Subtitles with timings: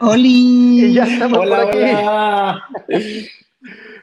[0.00, 0.92] ¡Oli!
[0.94, 1.78] Ya estamos hola, por aquí.
[1.78, 2.64] hola.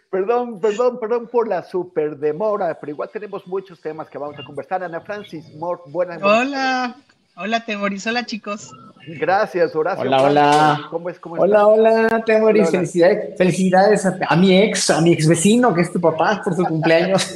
[0.10, 4.44] Perdón, perdón, perdón por la super demora, pero igual tenemos muchos temas que vamos a
[4.44, 4.84] conversar.
[4.84, 6.96] Ana Francis Mort, buenas Hola.
[7.36, 8.08] Hola, Temoris.
[8.08, 8.72] Hola, chicos.
[9.06, 10.04] Gracias, Horacio.
[10.06, 10.82] Hola, hola.
[10.90, 11.20] ¿Cómo es?
[11.20, 11.68] ¿Cómo Hola, estás?
[11.68, 12.80] hola, Temoris, Hola, hola.
[12.80, 16.56] felicidades, felicidades a, a mi ex, a mi ex vecino, que es tu papá, por
[16.56, 17.36] su cumpleaños.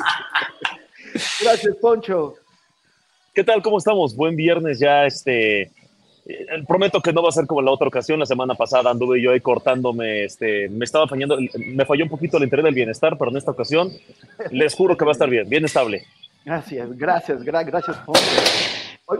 [1.43, 2.35] Gracias, Poncho.
[3.33, 3.61] ¿Qué tal?
[3.61, 4.15] ¿Cómo estamos?
[4.15, 5.71] Buen viernes ya, este...
[6.25, 8.19] eh, Prometo que no va a ser como la otra ocasión.
[8.19, 12.37] La semana pasada anduve yo ahí cortándome, este, me estaba fallando, me falló un poquito
[12.37, 13.91] el interés del bienestar, pero en esta ocasión
[14.51, 16.03] les juro que va a estar bien, bien estable.
[16.45, 17.97] Gracias, gracias, gra- gracias,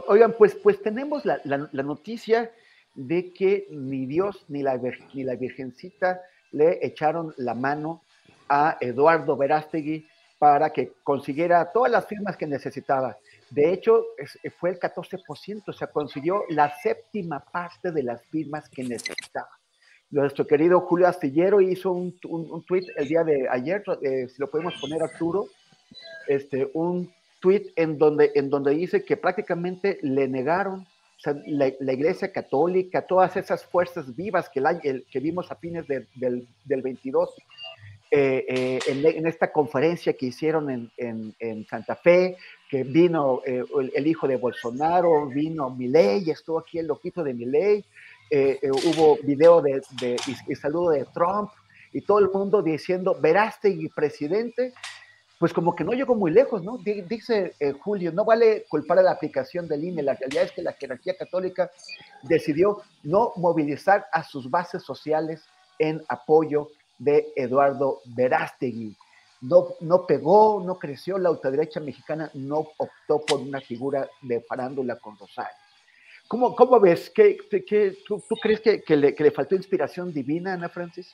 [0.08, 2.50] Oigan, pues, pues tenemos la, la- la noticia
[2.94, 4.80] de que ni Dios ni la,
[5.12, 6.20] ni la Virgencita
[6.52, 8.02] le echaron la mano
[8.48, 10.06] a Eduardo Verástegui
[10.38, 13.16] para que consiguiera todas las firmas que necesitaba.
[13.54, 18.68] De hecho, es- fue el 14%, o sea, consiguió la séptima parte de las firmas
[18.68, 19.50] que necesitaba.
[20.10, 24.50] Nuestro querido Julio Astillero hizo un, un, tweet el día de ayer, eh, si lo
[24.50, 25.46] podemos poner Arturo,
[26.28, 30.86] este, un tweet en donde, en donde dice que prácticamente le negaron
[31.46, 35.86] la, la Iglesia Católica, todas esas fuerzas vivas que, la- el- que vimos a fines
[35.86, 37.34] de- del, del 22,
[38.14, 42.36] eh, eh, en, esta conferencia que hicieron en, en- Santa Fe,
[42.68, 43.64] que vino eh,
[43.94, 47.82] el, hijo de Bolsonaro, vino Milei, estuvo aquí el loquito de Milei,
[48.86, 51.50] hubo video de, y, y saludo de Trump,
[51.94, 54.74] y todo el mundo diciendo, Verástegui presidente,
[55.38, 56.76] pues como que no llegó muy lejos, ¿no?
[56.78, 60.62] Di- Dice Julio, no vale culpar a la aplicación del INE, la realidad es que
[60.62, 61.70] la jerarquía católica
[62.22, 65.42] decidió no movilizar a sus bases sociales
[65.78, 66.68] en apoyo
[66.98, 68.96] de Eduardo Verástegui.
[69.40, 74.96] No, no pegó, no creció, la ultraderecha mexicana no optó por una figura de farándula
[75.00, 75.52] con Rosario.
[76.28, 77.10] ¿Cómo, cómo ves?
[77.14, 77.36] ¿Qué,
[77.66, 81.12] qué- tú, tú crees que, que le, que le faltó inspiración divina, Ana Francis?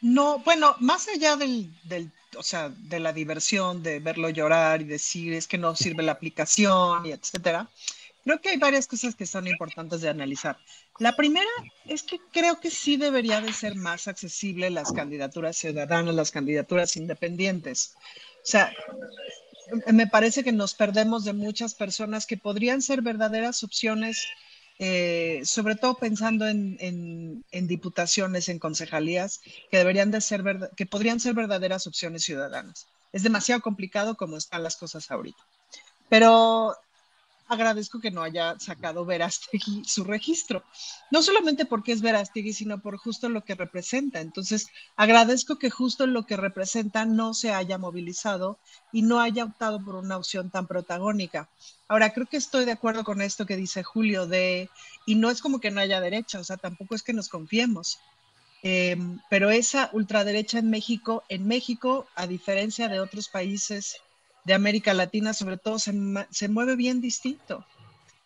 [0.00, 4.84] No, bueno, más allá del, del, o sea, de la diversión, de verlo llorar y
[4.84, 7.70] decir es que no sirve la aplicación y etcétera,
[8.24, 10.58] creo que hay varias cosas que son importantes de analizar.
[10.98, 11.46] La primera
[11.86, 16.96] es que creo que sí debería de ser más accesible las candidaturas ciudadanas, las candidaturas
[16.96, 17.94] independientes.
[18.42, 18.72] O sea,
[19.92, 24.22] me parece que nos perdemos de muchas personas que podrían ser verdaderas opciones,
[24.78, 29.40] eh, sobre todo pensando en, en- en diputaciones, en concejalías,
[29.70, 32.86] que deberían de ser, verda- que podrían ser verdaderas opciones ciudadanas.
[33.12, 35.42] Es demasiado complicado como están las cosas ahorita.
[36.08, 36.74] Pero
[37.48, 40.64] agradezco que no haya sacado Verástegui su registro.
[41.10, 44.20] No solamente porque es Verástegui, sino por justo lo que representa.
[44.20, 48.58] Entonces, agradezco que justo lo que representa no se haya movilizado
[48.92, 51.48] y no haya optado por una opción tan protagónica.
[51.88, 54.70] Ahora, creo que estoy de acuerdo con esto que dice Julio de,
[55.06, 57.98] y no es como que no haya derecha, o sea, tampoco es que nos confiemos.
[58.62, 58.96] Eh,
[59.28, 64.00] pero esa ultraderecha en México, en México, a diferencia de otros países
[64.44, 65.92] de América Latina, sobre todo, se,
[66.30, 67.66] se mueve bien distinto.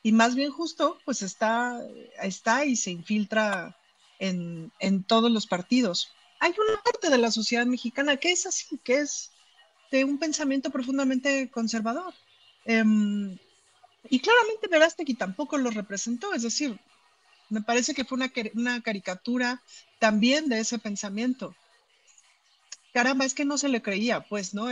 [0.03, 1.81] Y más bien justo, pues está,
[2.23, 3.77] está y se infiltra
[4.19, 6.13] en, en todos los partidos.
[6.41, 9.33] Hay una parte de la sociedad mexicana que es así, que es
[9.91, 12.15] de un pensamiento profundamente conservador.
[12.65, 13.39] Em,
[14.11, 16.79] y claramente Verástegui tampoco lo representó, es decir,
[17.49, 19.63] me parece que fue una, una caricatura
[19.99, 21.55] también de ese pensamiento.
[22.93, 24.69] Caramba, es que no se le creía, pues, ¿no?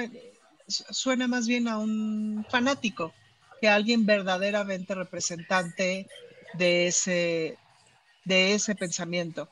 [0.68, 3.14] Su- Suena más bien a un fanático.
[3.60, 6.06] que alguien verdaderamente representante
[6.58, 7.58] de ese,
[8.24, 9.50] de ese pensamiento.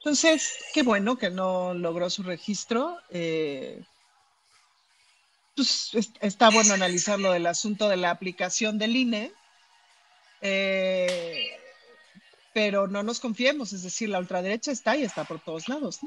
[0.00, 2.98] Entonces, qué bueno que no logró su registro.
[3.10, 3.84] Eh,
[5.56, 5.90] pues
[6.20, 9.32] está bueno analizar lo del asunto de la aplicación del INE,
[10.40, 11.34] eh,
[12.52, 15.98] pero no nos confiemos, es decir, la ultraderecha está y está por todos lados.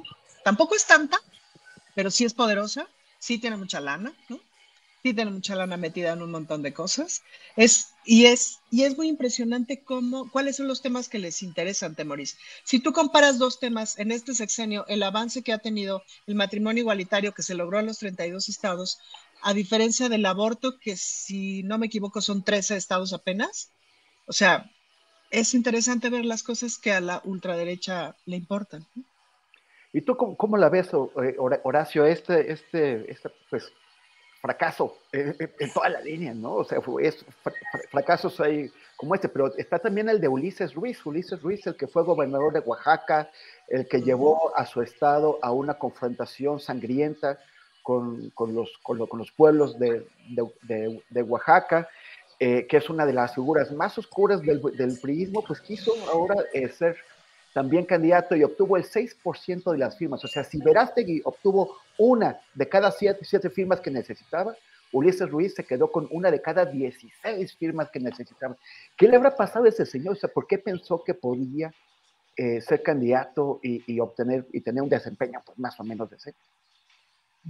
[0.43, 1.19] Tampoco es tanta,
[1.95, 2.87] pero sí es poderosa,
[3.19, 4.39] sí tiene mucha lana, ¿no?
[5.03, 7.23] sí tiene mucha lana metida en un montón de cosas.
[7.55, 11.95] Es, y, es, y es muy impresionante cómo, cuáles son los temas que les interesan,
[11.95, 12.37] Temoris.
[12.63, 16.81] Si tú comparas dos temas en este sexenio, el avance que ha tenido el matrimonio
[16.81, 18.99] igualitario que se logró en los 32 estados,
[19.41, 23.71] a diferencia del aborto, que si no me equivoco son 13 estados apenas.
[24.25, 24.69] O sea,
[25.29, 28.85] es interesante ver las cosas que a la ultraderecha le importan.
[29.97, 30.91] ¿Y tú cómo, la ves,
[31.23, 33.73] eh, Horacio, este, este, este pues,
[34.39, 35.35] fracaso en,
[35.73, 36.53] toda la línea, ¿no?
[36.57, 37.25] O sea, es,
[37.89, 41.87] fracasos hay como este, pero está también el de Ulises Ruiz, Ulises Ruiz, el que
[41.87, 43.31] fue gobernador de Oaxaca,
[43.69, 47.39] el que llevó a su estado a una confrontación sangrienta
[47.81, 51.89] con, con, los, con, los, pueblos de, de, de, Oaxaca,
[52.39, 56.35] eh, que es una de las figuras más oscuras del, del priismo, pues quiso ahora
[56.53, 56.97] eh, ser
[57.57, 60.23] también candidato y obtuvo el 6% de las firmas.
[60.23, 64.55] O sea, si Verástegui obtuvo una de cada siete, firmas que necesitaba,
[64.91, 68.55] Ulises Ruiz se quedó con una de cada 16 firmas que necesitaba.
[68.95, 70.13] ¿Qué le habrá pasado a ese señor?
[70.13, 71.73] O sea, ¿por qué pensó que podía
[72.35, 76.39] eh, ser candidato y, y, obtener y tener un desempeño pues, más o menos decente?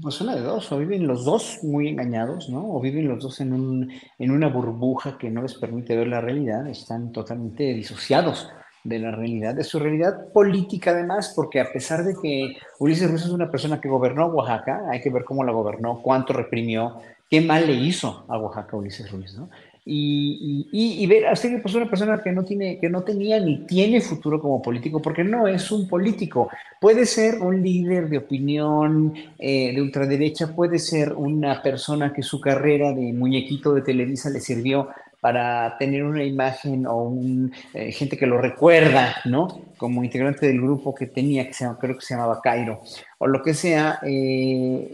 [0.01, 2.75] Pues una de dos, o viven los dos muy engañados, ¿no?
[2.75, 6.21] O viven los dos en, un, en una burbuja que no les permite ver la
[6.21, 8.47] realidad, están totalmente disociados
[8.87, 13.23] de la realidad, de su realidad política además, porque a pesar de que Ulises Ruiz
[13.23, 16.97] es una persona que gobernó Oaxaca, hay que ver cómo la gobernó, cuánto reprimió,
[17.29, 19.49] qué mal le hizo a Oaxaca Ulises Ruiz, ¿no?
[19.89, 20.67] y,
[21.01, 24.01] y, ver, así que pues una persona que no tiene, que no tenía ni tiene
[24.01, 26.49] futuro como político, porque no es un político.
[26.81, 32.41] Puede ser un líder de opinión eh, de ultraderecha, puede ser una persona que su
[32.41, 34.89] carrera de muñequito de Televisa le sirvió
[35.19, 39.61] para tener una imagen o un, eh, gente que lo recuerda, ¿no?
[39.77, 42.81] Como integrante del grupo que tenía, que se creo que se llamaba Cairo,
[43.17, 43.99] o lo que sea.
[44.03, 44.87] Eh,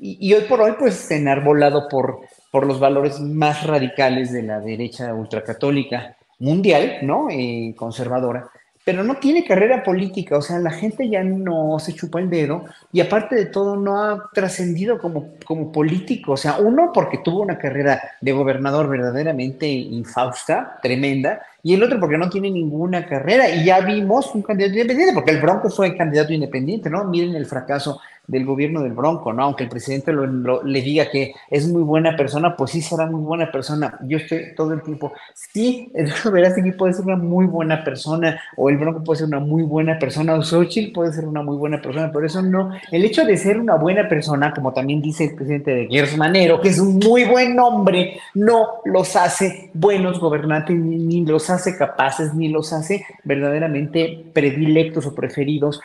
[0.00, 2.20] y, y, hoy por hoy, pues, enarbolado por
[2.54, 7.26] por los valores más radicales de la derecha ultracatólica mundial, ¿no?
[7.28, 8.48] Eh, conservadora,
[8.84, 12.66] pero no tiene carrera política, o sea, la gente ya no se chupa el dedo
[12.92, 17.40] y aparte de todo no ha trascendido como, como político, o sea, uno porque tuvo
[17.40, 23.48] una carrera de gobernador verdaderamente infausta, tremenda, y el otro porque no tiene ninguna carrera
[23.48, 27.04] y ya vimos un candidato independiente, porque el Bronco fue candidato independiente, ¿no?
[27.04, 29.44] Miren el fracaso del gobierno del Bronco, ¿no?
[29.44, 33.50] Aunque el presidente le diga que es muy buena persona, pues sí será muy buena
[33.52, 33.98] persona.
[34.06, 35.92] Yo estoy todo el tiempo, sí,
[36.32, 39.62] verás que puede ser una muy buena persona, o el Bronco puede ser una muy
[39.62, 42.70] buena persona, o Xochitl puede ser una muy buena persona, pero eso no.
[42.90, 46.60] El hecho de ser una buena persona, como también dice el presidente de Gers Manero,
[46.60, 52.34] que es un muy buen hombre, no los hace buenos gobernantes, ni los hace capaces,
[52.34, 55.80] ni los hace verdaderamente predilectos o preferidos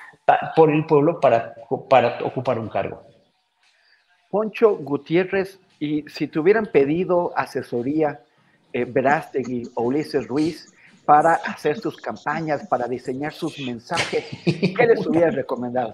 [0.55, 1.55] por el pueblo para,
[1.89, 3.03] para ocupar un cargo.
[4.29, 8.21] Poncho Gutiérrez, y si te hubieran pedido asesoría,
[8.71, 10.71] eh, Verástegui o Ulises Ruiz,
[11.05, 15.93] para hacer sus campañas, para diseñar sus mensajes, ¿qué les hubieras recomendado?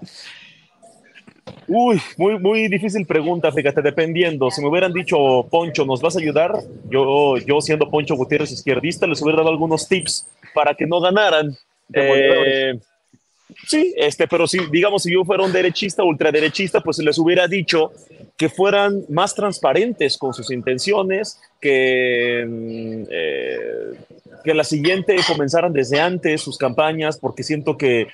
[1.68, 4.50] Uy, muy, muy difícil pregunta, fíjate, dependiendo.
[4.50, 6.52] Si me hubieran dicho, Poncho, ¿nos vas a ayudar?
[6.90, 11.56] Yo, yo siendo Poncho Gutiérrez izquierdista, les hubiera dado algunos tips para que no ganaran.
[11.92, 12.78] Eh,
[13.66, 17.92] Sí, este, pero si, digamos, si yo fuera un derechista, ultraderechista, pues les hubiera dicho
[18.36, 23.94] que fueran más transparentes con sus intenciones, que, mm, eh,
[24.44, 28.08] que la siguiente comenzaran desde antes sus campañas, porque siento que eh,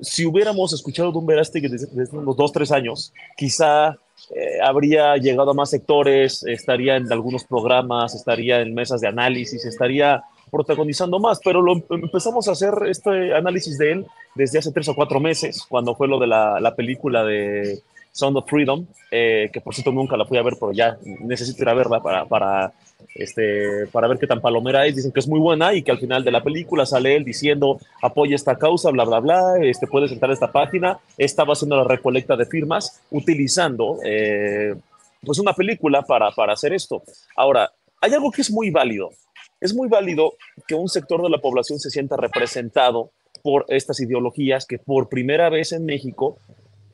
[0.00, 3.96] si hubiéramos escuchado un Verástegui desde, desde, unos dos, tres años, quizá
[4.34, 9.64] eh, habría llegado a más sectores, estaría en algunos programas, estaría en mesas de análisis,
[9.64, 14.88] estaría protagonizando más, pero lo empezamos a hacer este análisis de él desde hace tres
[14.88, 19.50] o cuatro meses, cuando fue lo de la, la película de Sound of Freedom, eh,
[19.52, 22.26] que por cierto nunca la fui a ver, pero ya necesito ir a verla para,
[22.26, 22.72] para,
[23.14, 24.96] este, para ver qué tan palomera es.
[24.96, 27.80] Dicen que es muy buena y que al final de la película sale él diciendo
[28.02, 30.98] apoya esta causa, bla, bla, bla, este, puedes entrar a esta página.
[31.16, 34.74] Estaba haciendo la recolecta de firmas utilizando eh,
[35.24, 37.02] pues una película para, para hacer esto.
[37.34, 39.10] Ahora, hay algo que es muy válido
[39.62, 40.34] es muy válido
[40.66, 43.12] que un sector de la población se sienta representado
[43.42, 46.38] por estas ideologías que por primera vez en México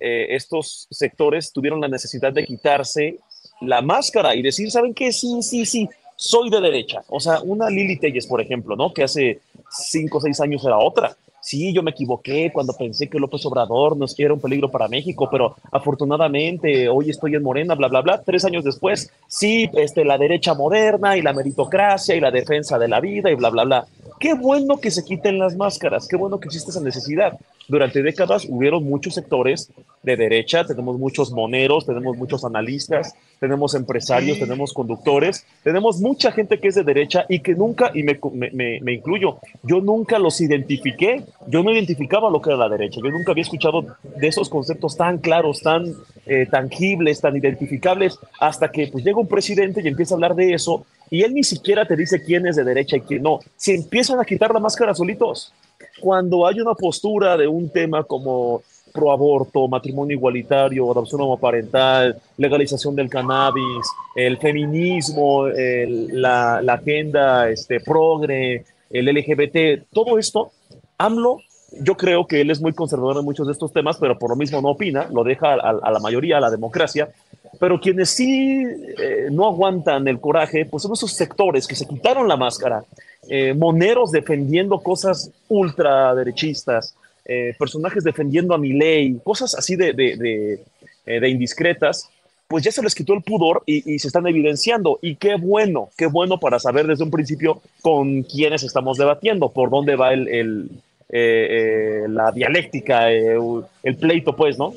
[0.01, 3.19] eh, estos sectores tuvieron la necesidad de quitarse
[3.61, 5.13] la máscara y decir, ¿saben qué?
[5.13, 7.03] Sí, sí, sí, soy de derecha.
[7.09, 8.93] O sea, una Lili Telles, por ejemplo, ¿no?
[8.93, 9.41] Que hace
[9.71, 11.17] cinco o seis años era otra.
[11.41, 15.29] Sí, yo me equivoqué cuando pensé que López Obrador no era un peligro para México,
[15.31, 18.21] pero afortunadamente hoy estoy en Morena, bla, bla, bla.
[18.23, 22.89] Tres años después, sí, este, la derecha moderna y la meritocracia y la defensa de
[22.89, 23.87] la vida y bla, bla, bla.
[24.21, 27.39] Qué bueno que se quiten las máscaras, qué bueno que existe esa necesidad.
[27.69, 29.71] Durante décadas hubieron muchos sectores
[30.03, 36.59] de derecha, tenemos muchos moneros, tenemos muchos analistas, tenemos empresarios, tenemos conductores, tenemos mucha gente
[36.59, 40.41] que es de derecha y que nunca, y me, me, me, incluyo, yo nunca los
[40.41, 44.49] identifiqué, yo no identificaba lo que era la derecha, yo nunca había escuchado de esos
[44.49, 45.95] conceptos tan claros, tan
[46.27, 50.55] eh, tangibles, tan identificables, hasta que pues llega un presidente y empieza a hablar de
[50.55, 53.75] eso y él ni siquiera te dice quién es de derecha y quién no, se
[53.75, 55.53] empiezan a quitar la máscara solitos.
[56.01, 58.63] Cuando hay una postura de un tema como
[58.93, 69.07] proaborto, matrimonio igualitario, adopción homoparental, legalización del cannabis, el feminismo, la, agenda este, progre, el
[69.07, 70.53] LGBT, todo esto,
[70.99, 71.41] AMLO,
[71.81, 74.37] yo creo que él es muy conservador en muchos de estos temas, pero por lo
[74.37, 77.11] mismo no opina, lo deja a, la mayoría, a la democracia,
[77.59, 78.65] pero quienes sí
[78.99, 82.85] eh, no aguantan el coraje, pues son esos sectores que se quitaron la máscara,
[83.29, 86.95] eh, moneros defendiendo cosas ultraderechistas,
[87.27, 90.65] eh, personajes defendiendo a ley, cosas así de, de,
[91.05, 92.09] eh, indiscretas,
[92.47, 94.99] pues ya se les quitó el pudor y, se están evidenciando.
[95.03, 99.69] Y qué bueno, qué bueno para saber desde un principio con quiénes estamos debatiendo, por
[99.69, 100.71] dónde va el,
[101.11, 104.73] la dialéctica, el pleito, pues, ¿no?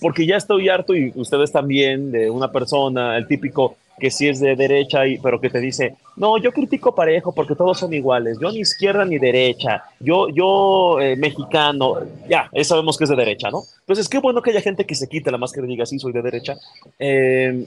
[0.00, 4.40] Porque ya estoy harto y ustedes también de una persona, el típico que sí es
[4.40, 8.38] de derecha, y, pero que te dice, no, yo critico parejo porque todos son iguales,
[8.40, 13.50] yo ni izquierda ni derecha, yo, yo eh, mexicano, ya, sabemos que es de derecha,
[13.50, 13.62] ¿no?
[13.80, 16.12] Entonces, qué bueno que haya gente que se quite la máscara y diga, sí, soy
[16.12, 16.56] de derecha.
[16.98, 17.66] Eh,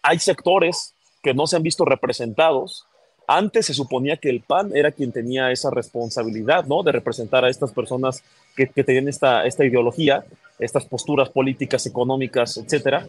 [0.00, 2.86] hay sectores que no se han visto representados.
[3.26, 6.82] Antes se suponía que el PAN era quien tenía esa responsabilidad, ¿no?
[6.82, 8.22] De representar a estas personas
[8.54, 10.24] que, que tenían esta, esta ideología,
[10.58, 13.08] estas posturas políticas, económicas, etcétera.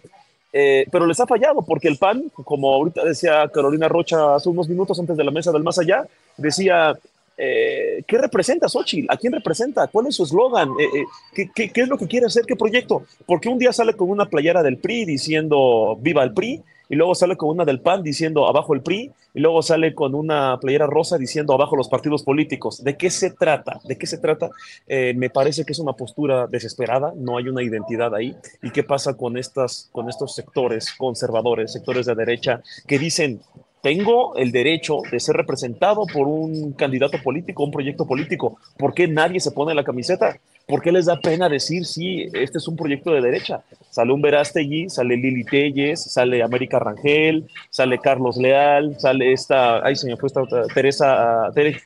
[0.51, 4.69] Eh, pero les ha fallado porque el PAN, como ahorita decía Carolina Rocha hace unos
[4.69, 6.97] minutos antes de la mesa del más allá, decía,
[7.37, 9.11] eh, ¿qué representa Xochitl?
[9.11, 9.87] ¿A quién representa?
[9.87, 10.69] ¿Cuál es su eslogan?
[10.79, 12.45] Eh, ¿qué, qué, qué, es lo que quiere hacer?
[12.45, 13.03] ¿Qué proyecto?
[13.25, 17.15] Porque un día sale con una playera del PRI diciendo viva el PRI y luego
[17.15, 20.87] sale con una del PAN diciendo abajo el PRI, y luego sale con una playera
[20.87, 22.83] rosa diciendo abajo los partidos políticos.
[22.83, 23.81] ¿De qué se trata?
[23.83, 24.49] ¿De qué se trata?
[24.87, 28.33] Eh, me parece que es una postura desesperada, no hay una identidad ahí.
[28.63, 33.41] ¿Y qué pasa con, estas, con estos sectores conservadores, sectores de derecha, que dicen,
[33.81, 38.57] tengo el derecho de ser representado por un candidato político, un proyecto político.
[38.77, 40.39] ¿Por qué nadie se pone la camiseta?
[40.67, 43.61] ¿Por qué les da pena decir, sí, este es un proyecto de derecha?
[43.91, 49.95] Sale un Verástegui, sale Lili Telles, sale América Rangel, sale Carlos Leal, sale esta, ay,
[49.95, 51.79] se me fue esta otra, Teresa, Teresa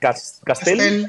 [0.46, 1.08] Castel,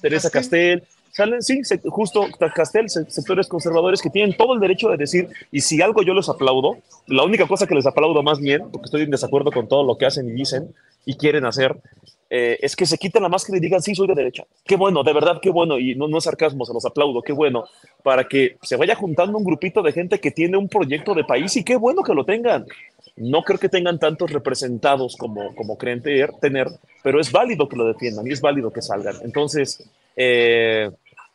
[0.00, 0.82] Teresa Castel.
[1.12, 5.80] Salen, sí, justo Castel, sectores conservadores que tienen todo el derecho de decir, y si
[5.80, 6.76] algo yo les aplaudo,
[7.06, 9.96] la única cosa que les aplaudo más bien, porque estoy en desacuerdo con todo lo
[9.96, 10.74] que hacen y dicen
[11.06, 11.80] y quieren hacer,
[12.28, 14.44] eh, es que se quiten la máscara y digan, sí, soy de derecha.
[14.64, 17.32] Qué bueno, de verdad, qué bueno, y no, no es sarcasmo, se los aplaudo, qué
[17.32, 17.64] bueno,
[18.02, 21.56] para que se vaya juntando un grupito de gente que tiene un proyecto de país
[21.56, 22.66] y qué bueno que lo tengan.
[23.14, 26.68] No creo que tengan tantos representados como, como creen tener,
[27.02, 29.14] pero es válido que lo defiendan y es válido que salgan.
[29.22, 30.90] Entonces, eh,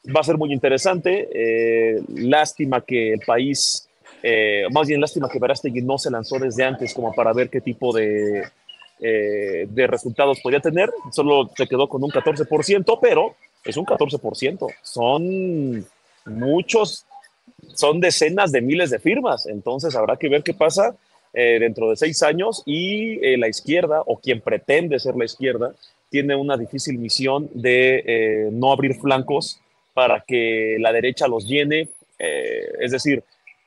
[0.06, 1.28] va a ser muy interesante.
[1.34, 3.88] Eh, lástima que el país,
[4.70, 7.92] más bien lástima que Verástegui no se lanzó desde antes como para ver qué tipo
[7.92, 8.44] de,
[9.02, 10.90] eh, de resultados podía tener.
[11.12, 14.68] Solo se quedó con un 14%, pero es un 14%.
[14.82, 15.86] Son
[16.26, 17.06] muchos,
[17.74, 19.46] son decenas de miles de firmas.
[19.48, 20.96] Entonces habrá que ver qué pasa
[21.34, 25.74] dentro de seis años y la izquierda o quien pretende ser la izquierda
[26.10, 29.62] tiene una difícil misión de no abrir flancos
[29.94, 33.24] para que la derecha los llene, eh, es decir,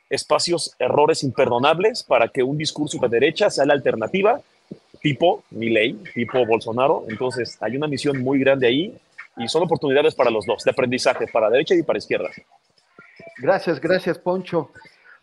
[0.09, 4.41] espacios, errores imperdonables para que un discurso de derecha sea la alternativa,
[5.05, 7.05] tipo Milei, tipo Bolsonaro.
[7.11, 8.97] Entonces, hay una misión muy grande ahí
[9.37, 12.31] y son oportunidades para los dos, de aprendizaje, para derecha y para izquierda.
[13.37, 14.71] Gracias, gracias, Poncho.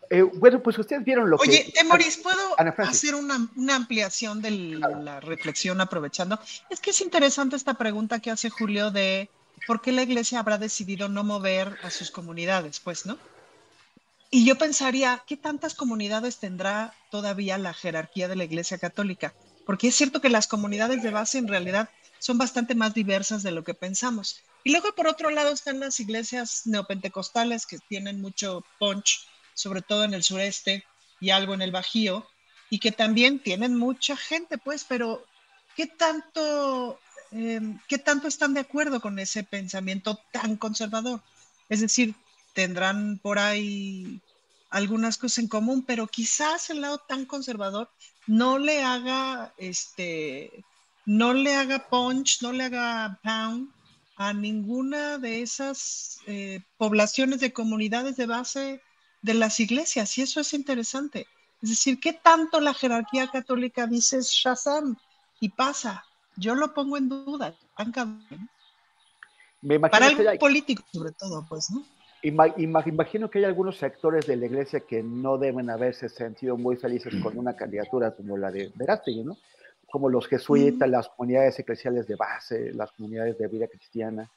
[0.08, 1.50] Eh, bueno, pues ustedes vieron lo que...
[1.50, 2.38] Oye, Temoris, ¿puedo
[2.78, 6.38] hacer una, una, ampliación de la reflexión aprovechando?
[6.70, 9.30] Es que es interesante esta pregunta que hace Julio de
[9.66, 12.78] ¿por qué la iglesia habrá decidido no mover a sus comunidades?
[12.78, 13.18] Pues, ¿no?
[14.30, 19.34] Y yo pensaría, ¿qué tantas comunidades tendrá todavía la jerarquía de la iglesia católica?
[19.66, 23.50] Porque es cierto que las comunidades de base en realidad son bastante más diversas de
[23.50, 24.42] lo que pensamos.
[24.64, 30.04] Y luego, por otro lado, están las iglesias neopentecostales que tienen mucho punch, sobre todo
[30.04, 30.84] en el sureste
[31.20, 32.26] y algo en el Bajío,
[32.70, 35.24] y que también tienen mucha gente, pues, pero
[35.76, 36.98] ¿qué tanto,
[37.32, 41.20] em, ¿qué tanto están de acuerdo con ese pensamiento tan conservador?
[41.68, 42.14] Es decir,
[42.54, 44.20] tendrán por ahí
[44.70, 47.90] algunas cosas en común, pero quizás el lado tan conservador
[48.26, 50.64] no le haga, este,
[51.06, 53.70] no le haga punch, no le haga pound
[54.16, 58.82] a ninguna de esas eh, poblaciones de comunidades de base
[59.22, 60.16] de las iglesias.
[60.18, 61.26] Y eso es interesante.
[61.62, 64.96] Es decir, ¿qué tanto la jerarquía católica dice Shazam
[65.40, 66.04] y pasa?
[66.36, 67.54] Yo lo pongo en duda.
[69.90, 71.84] Para el político, sobre todo, pues, ¿no?
[72.22, 77.14] Imagino que hay algunos sectores de la iglesia que no deben haberse sentido muy felices
[77.22, 79.36] con una candidatura como la de Verástegui, ¿no?
[79.90, 84.30] Como los jesuitas, las comunidades eclesiales de base, las comunidades de vida cristiana.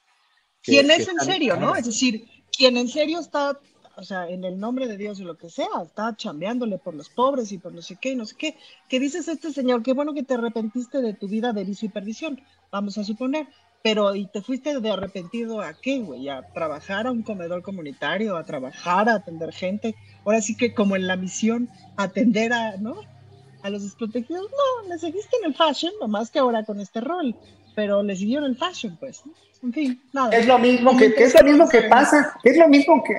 [0.63, 1.75] ¿Quién es en serio, no?
[1.75, 3.59] Es decir, quien en serio está,
[3.95, 7.09] o sea, en el nombre de Dios y lo que sea, está chambeándole por los
[7.09, 8.57] pobres y por no sé qué y no sé qué.
[8.89, 9.83] ¿Qué dices este señor?
[9.83, 13.47] Qué bueno que te arrepentiste de tu vida de vicio y perdición, vamos a suponer
[13.85, 16.27] pero ¿y te fuiste de arrepentido a qué, güey?
[16.27, 19.93] ¿A trabajar a un comedor comunitario, a trabajar, a atender gente?
[20.25, 22.95] Ahora sí que como en la misión, atender a, ¿no?
[23.61, 24.49] A los desprotegidos.
[24.49, 27.35] No, le seguiste en el fashion, nomás que ahora con este rol,
[27.75, 29.21] pero le siguieron el fashion, pues.
[29.61, 30.35] En fin, nada.
[30.35, 33.13] Es lo mismo que, es lo mismo que pasa, es lo mismo que,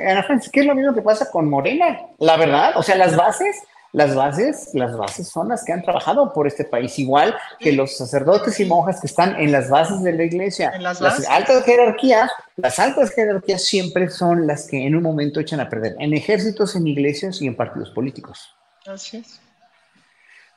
[0.53, 3.55] ¿qué es lo mismo que pasa con Morena, la verdad, o sea, las bases
[3.97, 7.97] las bases, las bases son las que han trabajado por este país, igual que los
[7.97, 10.71] sacerdotes y monjas que están en las bases de la iglesia.
[10.75, 15.61] ¿En las, altas jerarquías, las altas jerarquías siempre son las que en un momento echan
[15.61, 18.55] a perder, en ejércitos, en iglesias y en partidos políticos.
[18.87, 19.41] Así es.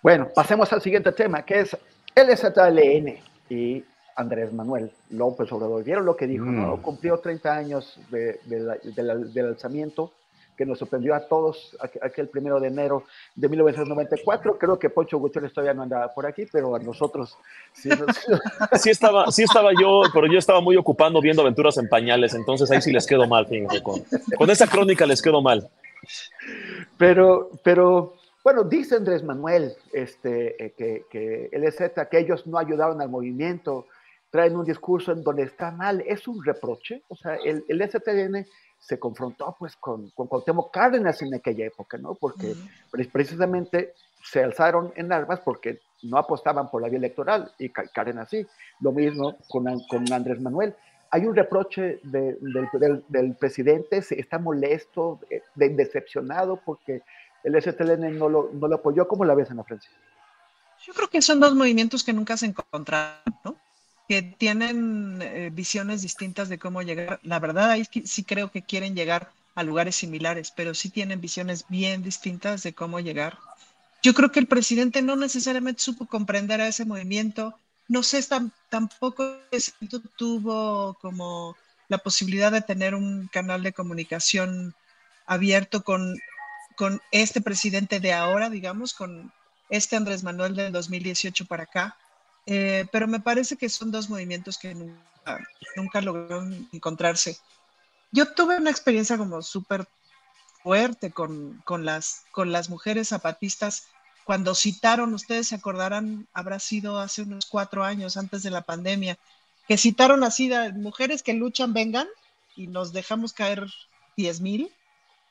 [0.03, 1.77] Bueno, pasemos al siguiente tema, que es
[2.15, 3.19] el STLN
[3.49, 3.85] y
[4.17, 5.81] Andrés Manuel López Obrador.
[5.85, 6.43] ¿Vieron lo que dijo?
[6.43, 6.75] ¿no?
[6.75, 6.81] Mm.
[6.81, 10.11] Cumplió 30 años del alzamiento
[10.59, 14.57] que nos sorprendió a todos aquel primero de enero de 1994.
[14.57, 17.37] Creo que Poncho Gutiérrez todavía no andaba por aquí, pero a nosotros
[17.71, 17.89] sí,
[18.73, 22.69] sí, estaba, sí estaba yo, pero yo estaba muy ocupando viendo aventuras en pañales, entonces
[22.71, 24.03] ahí sí les quedo mal, fíjense, con,
[24.37, 25.69] con esa crónica les quedo mal.
[26.97, 32.57] Pero, pero bueno, dice Andrés Manuel este, eh, que, que el EZ, que ellos no
[32.57, 33.85] ayudaron al movimiento,
[34.29, 38.45] traen un discurso en donde está mal, es un reproche, o sea, el, el EZN
[38.79, 42.15] se confrontó pues con, con Cuauhtémoc Cárdenas en aquella época, ¿no?
[42.15, 42.55] Porque
[43.11, 48.45] precisamente se alzaron en armas porque no apostaban por la vía electoral y Cárdenas sí.
[48.79, 50.75] Lo mismo con, con Andrés Manuel.
[51.11, 52.37] Hay un reproche del,
[53.07, 55.19] del, presidente, se está molesto,
[55.55, 57.01] de, decepcionado porque
[57.43, 59.07] el STLN no lo, no lo apoyó.
[59.07, 59.89] ¿Cómo la ves, Ana Francia?
[60.85, 63.55] Yo creo que son dos movimientos que nunca se encontraron, ¿no?
[64.09, 67.19] Que tienen eh, visiones distintas de cómo llegar.
[67.21, 71.65] La verdad, ahí sí creo que quieren llegar a lugares similares, pero sí tienen visiones
[71.69, 73.37] bien distintas de cómo llegar.
[74.01, 77.53] Yo creo que el presidente no necesariamente supo comprender a ese movimiento.
[77.87, 78.25] No sé,
[78.69, 79.37] tampoco
[80.17, 81.55] tuvo como
[81.87, 84.73] la posibilidad de tener un canal de comunicación
[85.27, 86.17] abierto con,
[86.75, 89.31] con este presidente de ahora, digamos, con
[89.69, 91.95] este Andrés Manuel del 2018 para acá.
[92.51, 97.37] Eh, pero me parece que son dos movimientos que nunca, lograron encontrarse.
[98.11, 99.87] Yo tuve una experiencia como súper
[100.63, 103.87] fuerte con, con, las, con las mujeres zapatistas
[104.23, 109.17] cuando citaron, ustedes se acordarán, habrá sido hace unos cuatro años antes de la pandemia,
[109.67, 112.07] que citaron así de mujeres que luchan, vengan,
[112.55, 113.67] y nos dejamos caer
[114.17, 114.71] diez mil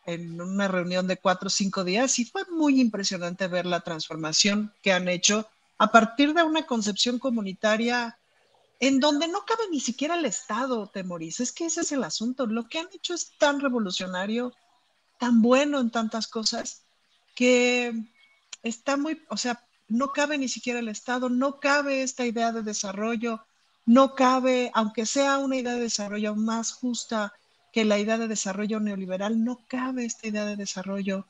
[0.07, 4.73] en una reunión de cuatro o cinco días, y fue muy impresionante ver la transformación
[4.83, 5.49] que han hecho
[5.79, 8.19] a partir de una concepción comunitaria
[8.81, 11.41] en donde no cabe ni siquiera el Estado, Temoris.
[11.41, 12.47] Es que ese es el asunto.
[12.47, 14.53] Lo que han hecho es tan revolucionario,
[15.19, 16.85] tan bueno en tantas cosas,
[17.35, 17.93] que
[18.63, 22.63] está muy, o sea, no cabe ni siquiera el Estado, no cabe esta idea de
[22.63, 23.45] desarrollo,
[23.87, 27.33] no cabe, aunque sea una idea de desarrollo más justa
[27.73, 31.27] que la idea de desarrollo neoliberal, no cabe esta idea de desarrollo,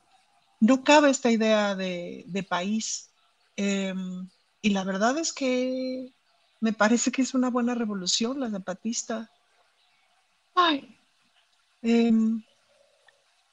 [0.61, 3.11] no cabe esta idea de, país.
[3.57, 4.29] Em,
[4.61, 6.13] y la verdad es que
[6.61, 9.31] me parece que es una buena revolución la zapatista.
[10.55, 10.97] Ay,
[11.83, 12.43] em,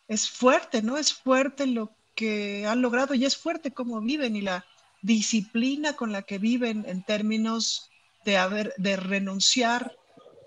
[0.07, 0.97] es fuerte, ¿no?
[0.97, 4.65] Es fuerte lo que han logrado y es fuerte cómo viven y la
[5.01, 7.91] disciplina con la que viven en términos
[8.23, 9.95] de, haber, de renunciar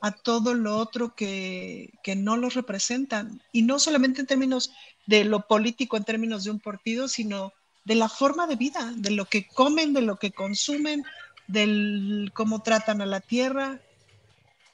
[0.00, 3.40] a todo lo otro que, que no los representan.
[3.52, 4.72] Y no solamente en términos
[5.06, 7.52] de lo político, en términos de un partido, sino
[7.88, 11.04] de la forma de vida, de lo que comen, de lo que consumen,
[11.46, 13.80] del cómo tratan a la tierra.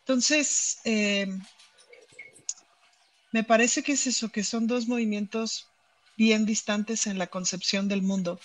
[0.00, 1.28] Entonces, eh,
[3.30, 5.68] me parece que es eso, que son dos movimientos
[6.16, 8.40] bien distantes en la concepción del mundo.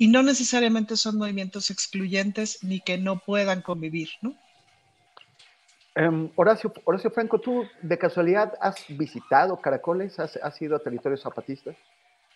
[0.00, 4.32] y no necesariamente son movimientos excluyentes ni que no puedan convivir, ¿no?
[5.96, 10.20] Em, Horacio, Horacio Franco, ¿tú de casualidad has visitado Caracoles?
[10.20, 11.74] ¿Has, has ido a territorios zapatistas?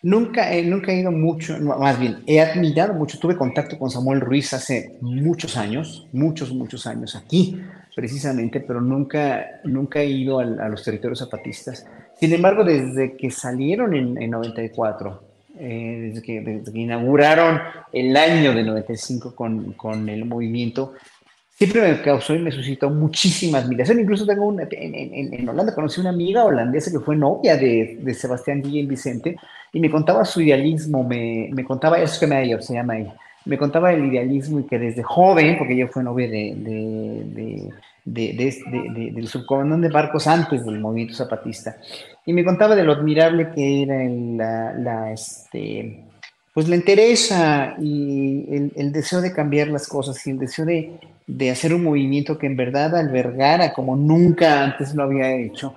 [0.03, 4.53] Nunca, nunca he ido mucho, más bien, he admirado mucho, tuve contacto con Samuel Ruiz
[4.53, 7.63] hace muchos años, muchos, muchos años aquí,
[7.95, 11.87] precisamente, pero nunca, nunca he ido a, los territorios zapatistas.
[12.19, 15.23] Sin embargo, desde que salieron en, en 94,
[15.61, 17.61] eh, desde, que, desde, que, inauguraron
[17.93, 20.95] el año de 95 con, con el movimiento,
[21.55, 24.01] siempre me causó y me suscitó muchísima admiración.
[24.01, 28.15] Incluso tengo una, en, en, Holanda conocí una amiga holandesa que fue novia de, de
[28.15, 29.37] Sebastián Guillén Vicente
[29.73, 33.57] y me contaba su idealismo, me, me contaba, eso que me se llama ella, me
[33.59, 37.71] contaba el idealismo y que desde joven, porque ella fue novia de, de,
[38.05, 41.77] de, del subcomandante barcos antes del movimiento zapatista,
[42.27, 46.05] y me contaba de lo admirable que era la, la este,
[46.53, 50.99] pues la interesa y el, el, deseo de cambiar las cosas y el deseo de,
[51.27, 55.75] de hacer un movimiento que en verdad albergara como nunca antes lo había hecho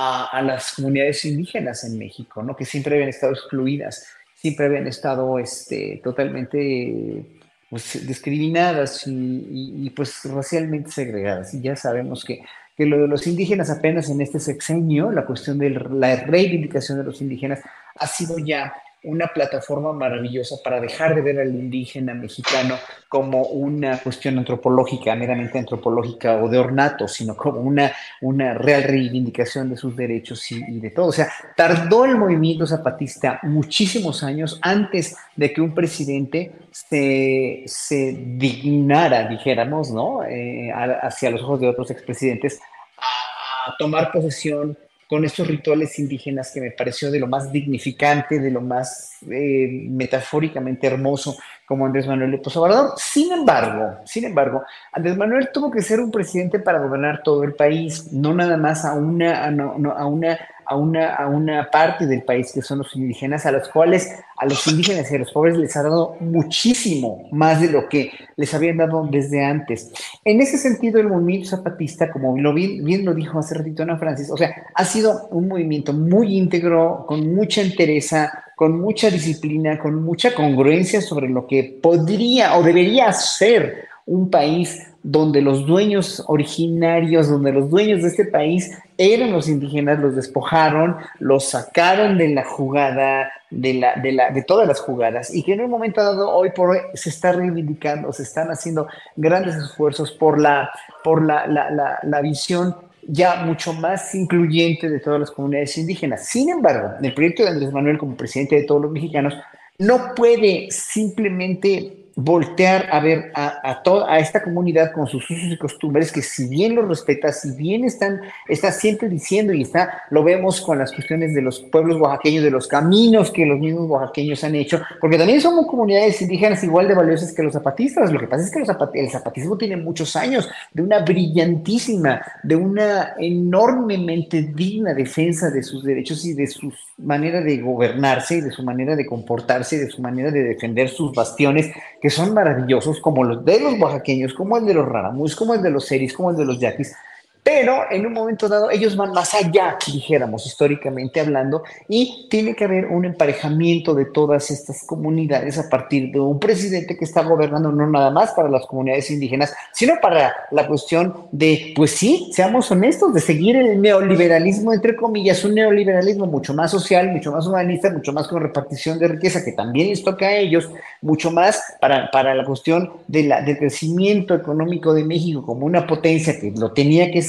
[0.00, 2.56] a, las comunidades indígenas en México, ¿no?
[2.56, 7.24] que siempre habían estado excluidas, siempre habían estado este, totalmente
[7.68, 11.52] pues, discriminadas y, pues racialmente segregadas.
[11.54, 12.42] Y ya sabemos que,
[12.76, 17.04] que lo de los indígenas apenas en este sexenio, la cuestión de la reivindicación de
[17.04, 17.60] los indígenas
[17.96, 22.76] ha sido ya una plataforma maravillosa para dejar de ver al indígena mexicano
[23.08, 29.70] como una cuestión antropológica, meramente antropológica o de ornato, sino como una, una real reivindicación
[29.70, 31.06] de sus derechos y, de todo.
[31.06, 38.12] O sea, tardó el movimiento zapatista muchísimos años antes de que un presidente se, se
[38.12, 40.24] dignara, dijéramos, ¿no?
[40.24, 42.60] Eh, hacia los ojos de otros expresidentes,
[42.98, 44.76] a tomar posesión
[45.10, 49.88] con estos rituales indígenas que me pareció de lo más dignificante, de lo más eh,
[49.90, 52.92] metafóricamente hermoso como Andrés Manuel López Obrador.
[52.96, 57.54] Sin embargo, sin embargo, Andrés Manuel tuvo que ser un presidente para gobernar todo el
[57.54, 60.38] país, no nada más a una, a, no, a una
[60.70, 64.46] a una, a una parte del país que son los indígenas, a los cuales a
[64.46, 68.54] los indígenas y a los pobres les ha dado muchísimo más de lo que les
[68.54, 69.92] habían dado desde antes.
[70.24, 73.98] En ese sentido, el movimiento zapatista, como lo bien, bien lo dijo hace ratito Ana
[73.98, 79.76] Francis, o sea, ha sido un movimiento muy íntegro, con mucha entereza, con mucha disciplina,
[79.76, 86.22] con mucha congruencia sobre lo que podría o debería ser un país donde los dueños
[86.26, 92.28] originarios, donde los dueños de este país eran los indígenas, los despojaron, los sacaron de
[92.28, 96.02] la jugada, de, la, de, la, de todas las jugadas, y que en un momento
[96.02, 100.70] dado, hoy por hoy, se está reivindicando, se están haciendo grandes esfuerzos por la,
[101.02, 102.76] por la, la, la visión
[103.08, 106.26] ya mucho más incluyente de todas las comunidades indígenas.
[106.26, 109.34] Sin embargo, el proyecto de Andrés Manuel como presidente de todos los mexicanos
[109.78, 115.56] no puede simplemente voltear a ver a, toda a esta comunidad con sus usos y
[115.56, 120.22] costumbres que si bien los respeta, si bien están, está siempre diciendo y está, lo
[120.22, 124.44] vemos con las cuestiones de los pueblos oaxaqueños, de los caminos que los mismos oaxaqueños
[124.44, 128.12] han hecho, porque también somos comunidades indígenas igual de valiosas que los zapatistas.
[128.12, 128.60] Lo que pasa es que
[129.00, 135.84] el zapatismo tiene muchos años de una brillantísima, de una enormemente digna defensa de sus
[135.84, 140.02] derechos y de su manera de gobernarse y de su manera de comportarse de su
[140.02, 144.66] manera de defender sus bastiones que son maravillosos, como los de los oaxaqueños, como el
[144.66, 146.94] de los rarámus, como el de los seris, como el de los yaquis,
[147.42, 152.64] pero en un momento dado ellos van más allá, dijéramos, históricamente hablando, y tiene que
[152.64, 157.72] haber un emparejamiento de todas estas comunidades a partir de un presidente que está gobernando
[157.72, 162.70] no nada más para las comunidades indígenas, sino para la cuestión de, pues sí, seamos
[162.70, 167.90] honestos, de seguir el neoliberalismo, entre comillas, un neoliberalismo mucho más social, mucho más humanista,
[167.90, 172.10] mucho más con repartición de riqueza, que también les toca a ellos, mucho más para,
[172.10, 176.72] para la cuestión de la, del crecimiento económico de México como una potencia que lo
[176.72, 177.22] tenía que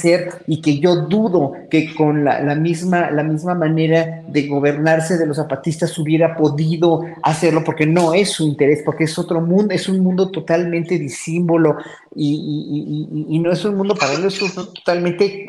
[0.46, 5.36] y que yo dudo que con la, misma, la misma manera de gobernarse de los
[5.36, 10.00] zapatistas hubiera podido hacerlo, porque no es su interés, porque es otro mundo, es un
[10.00, 11.76] mundo totalmente disímbolo
[12.14, 15.46] y, y, no es un mundo para ellos, es totalmente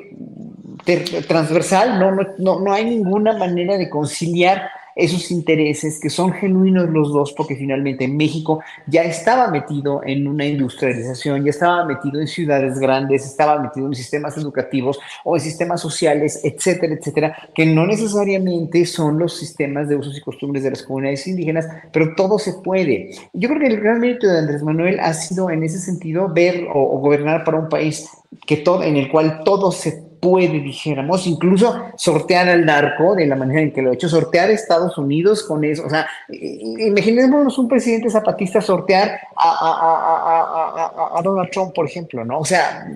[1.27, 7.11] transversal, no, no, no hay ninguna manera de conciliar esos intereses que son genuinos los
[7.11, 12.79] dos, porque finalmente México ya estaba metido en una industrialización, ya estaba metido en ciudades
[12.79, 18.85] grandes, estaba metido en sistemas educativos o en sistemas sociales, etcétera, etcétera, que no necesariamente
[18.85, 23.11] son los sistemas de usos y costumbres de las comunidades indígenas, pero todo se puede.
[23.33, 26.67] Yo creo que el gran mérito de Andrés Manuel ha sido en ese sentido ver
[26.73, 28.07] o, gobernar para un país
[28.45, 33.35] que todo, en el cual todo se puede, dijéramos, incluso sortear al narco de la
[33.35, 35.85] manera en que lo ha hecho, sortear a Estados Unidos con eso.
[35.85, 42.39] O sea, imaginémonos un presidente zapatista sortear a, Donald Trump, por ejemplo, ¿no?
[42.39, 42.87] O sea,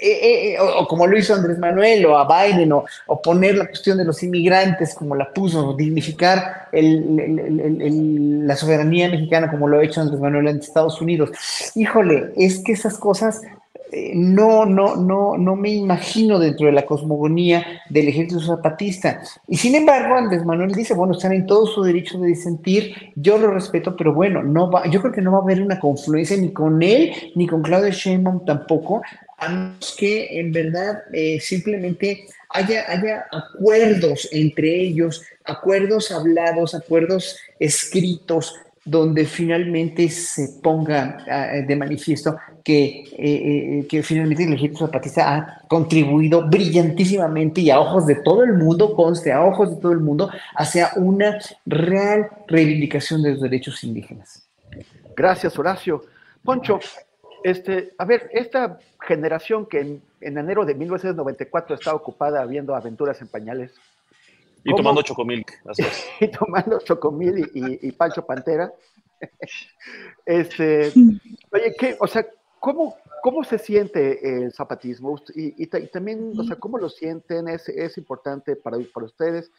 [0.00, 2.84] eh, eh, o, como lo hizo Andrés Manuel o a Biden, o,
[3.20, 9.80] poner la cuestión de los inmigrantes como la puso, dignificar la soberanía mexicana como lo
[9.80, 11.30] ha hecho Andrés Manuel en Estados Unidos.
[11.74, 13.42] Híjole, es que esas cosas
[13.92, 19.22] eh, no, no, no, no me imagino dentro de la cosmogonía del ejército zapatista.
[19.48, 23.38] Y sin embargo, Andrés Manuel dice, bueno, están en todo su derecho de disentir, yo
[23.38, 26.36] lo respeto, pero bueno, no va, yo creo que no va a haber una confluencia
[26.36, 29.02] ni con él, ni con Claudio Sheinbaum tampoco,
[29.38, 37.38] a menos que en verdad eh, simplemente haya, haya acuerdos entre ellos, acuerdos hablados, acuerdos
[37.58, 38.54] escritos,
[38.90, 45.36] donde finalmente se ponga ah, de manifiesto que, eh, eh, que finalmente el ejército zapatista
[45.36, 49.92] ha contribuido brillantísimamente y a ojos de todo el mundo, conste, a ojos de todo
[49.92, 54.48] el mundo, hacia una real reivindicación de los derechos indígenas.
[55.16, 56.02] Gracias, Horacio.
[56.44, 56.80] Poncho,
[57.44, 63.28] este, a ver, esta generación que en, enero de 1994 está ocupada viendo aventuras en
[63.28, 63.72] pañales,
[64.64, 65.52] y tomando chocomilk.
[66.20, 68.72] y tomando chocomil y, y, Pancho Pantera.
[70.26, 70.92] este,
[71.52, 72.26] oye, ¿qué, o sea,
[72.58, 75.18] ¿cómo, cómo se siente el zapatismo?
[75.34, 77.48] Y, y, también, o sea, ¿cómo lo sienten?
[77.48, 79.50] Es, es importante para, para ustedes.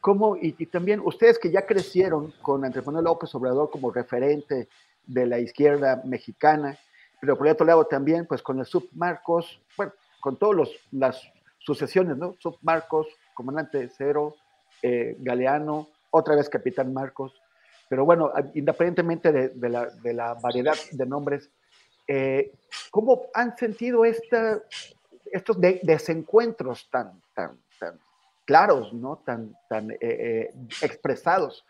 [0.00, 4.68] ¿Cómo, y, también ustedes que ya crecieron con Andrés Manuel López Obrador como referente
[5.06, 6.76] de la izquierda mexicana,
[7.20, 11.22] pero por otro lado también, pues con el submarcos, bueno, con todas las
[11.58, 12.34] sucesiones, ¿no?
[12.40, 14.34] Submarcos, Comandante Cero,
[14.82, 17.32] eh, Galeano, otra vez Capitán Marcos.
[17.88, 21.50] Pero bueno, independientemente de, la, variedad de nombres,
[22.08, 22.52] eh,
[22.90, 24.60] ¿cómo han sentido esta,
[25.30, 27.98] estos desencuentros tan, tan, tan
[28.44, 29.16] claros, ¿no?
[29.24, 31.64] tan, tan eh, expresados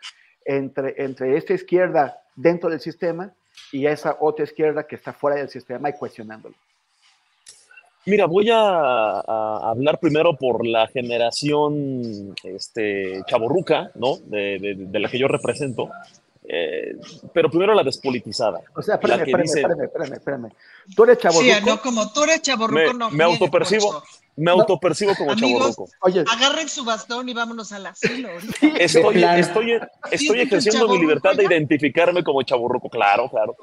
[0.45, 3.33] entre, entre esta izquierda dentro del sistema
[3.71, 6.55] y esa otra izquierda que está fuera del sistema y cuestionándolo?
[8.05, 9.19] Mira, voy a,
[9.69, 14.17] hablar primero por la generación este, chaborruca, ¿no?
[14.25, 15.89] De, la que yo represento.
[16.45, 16.97] Eh,
[17.33, 18.59] pero primero la despolitizada.
[18.75, 20.49] O sea, espérame, espérame, espérame, espérame,
[20.93, 21.55] Tú eres chaborruco.
[21.55, 23.11] Sí, no, como tú eres chaborruco, me, no.
[23.11, 24.03] Me autopercibo,
[24.35, 25.87] me autopercibo como chaborruco.
[26.01, 28.27] Oye, agarren su bastón y vámonos al asilo.
[28.77, 29.79] Estoy, estoy,
[30.11, 33.55] estoy ejerciendo mi libertad de identificarme como chaborruco, claro, claro.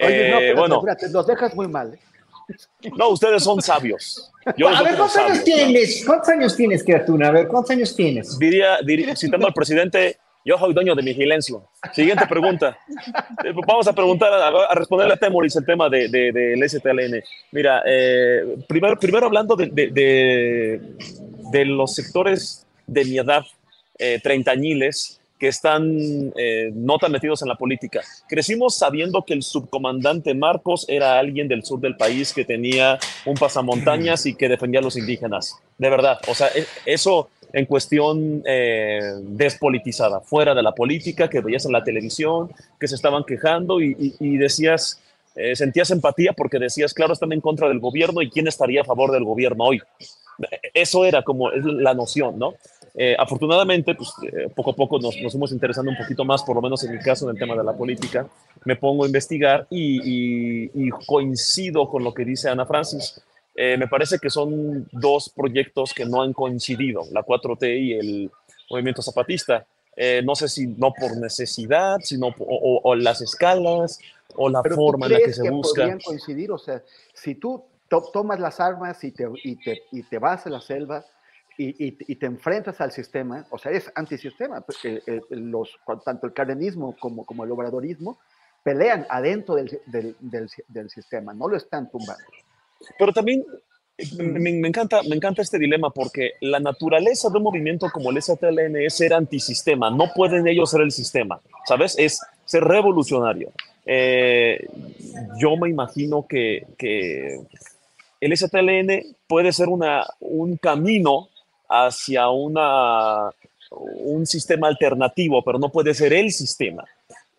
[0.00, 1.94] Oye, no, eh, bueno, espérate, nos dejas muy mal.
[1.94, 1.98] ¿eh?
[2.96, 4.30] No, ustedes son sabios.
[4.46, 6.04] a ver, ¿cuántos años tienes?
[6.06, 7.28] ¿Cuántos años tienes, criatura?
[7.28, 8.38] A ver, ¿cuántos años tienes?
[8.38, 8.78] Diría,
[9.16, 11.68] citando al presidente, yo soy dueño de mi silencio.
[11.92, 12.78] Siguiente pregunta.
[13.44, 17.22] Eh, vamos a preguntar, a, responderle a Temoris el tema del de, de, STLN.
[17.52, 19.68] Mira, eh, primero, primero hablando de,
[21.52, 23.44] de, los sectores de mi edad,
[23.98, 28.00] eh, treintañiles, que están eh, no tan metidos en la política.
[28.28, 33.34] Crecimos sabiendo que el subcomandante Marcos era alguien del sur del país que tenía un
[33.34, 35.56] pasamontañas y que defendía a los indígenas.
[35.78, 41.40] De verdad, o sea, e, eso en cuestión eh, despolitizada, fuera de la política, que
[41.40, 45.00] veías en la televisión, que se estaban quejando y, decías,
[45.34, 48.84] eh, sentías empatía porque decías, claro, están en contra del gobierno y quién estaría a
[48.84, 49.80] favor del gobierno hoy.
[50.74, 52.54] Eso era como la noción, ¿no?
[53.00, 56.56] Eh, afortunadamente, pues, eh, poco a poco nos, nos, fuimos interesando un poquito más, por
[56.56, 58.26] lo menos en mi caso, en el tema de la política.
[58.64, 63.22] Me pongo a investigar y, coincido con lo que dice Ana Francis.
[63.54, 68.30] Eh, me parece que son dos proyectos que no han coincidido, la 4T y el
[68.68, 69.64] movimiento zapatista.
[70.24, 74.00] no sé si no por necesidad, sino o, las escalas
[74.34, 75.82] o la forma en la que se que busca.
[75.82, 76.82] Podrían coincidir, o sea,
[77.14, 77.62] si tú
[78.12, 81.04] tomas las armas y te, y te, y te vas a la selva,
[81.60, 86.94] y, te enfrentas al sistema, o sea, es antisistema, porque pues, los, tanto el cardenismo
[86.98, 88.18] como, como el obradorismo
[88.62, 90.14] pelean adentro del, del,
[90.68, 92.22] del, sistema, no lo están tumbando.
[92.96, 93.44] Pero también
[94.18, 98.22] me, me, encanta, me encanta este dilema porque la naturaleza de un movimiento como el
[98.22, 101.96] STLN es ser antisistema, no pueden ellos ser el sistema, ¿sabes?
[101.98, 103.50] Es ser revolucionario.
[103.84, 104.64] Eh,
[105.40, 107.40] yo me imagino que, que
[108.20, 111.30] el STLN puede ser una, un camino
[111.68, 116.84] hacia un sistema alternativo, pero no puede ser el sistema.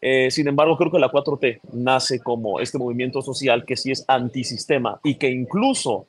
[0.02, 4.06] Eh, sin embargo, creo que la 4T nace como este movimiento social que sí es
[4.08, 6.08] antisistema y que incluso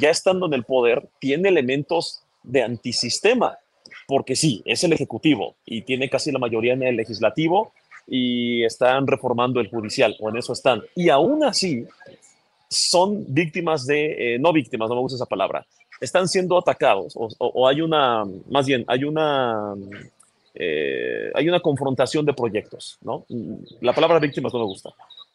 [0.00, 3.58] ya estando en el poder tiene elementos de antisistema,
[4.08, 7.72] porque sí, es el Ejecutivo y tiene casi la mayoría en el Legislativo
[8.06, 10.82] y están reformando el judicial, o en eso están.
[10.96, 11.86] Y aún así,
[12.68, 15.66] son víctimas de, eh, no víctimas, no me gusta esa palabra,
[16.00, 19.74] están siendo atacados o, hay una, más bien, hay una,
[20.54, 23.26] eh, hay una confrontación de proyectos, ¿no?
[23.80, 24.90] La palabra víctimas no me gusta.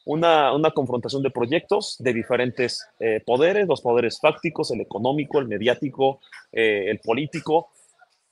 [0.06, 5.48] Una, una confrontación de proyectos de diferentes eh, poderes, los poderes fácticos, el económico, el
[5.48, 6.20] mediático,
[6.52, 7.70] el político,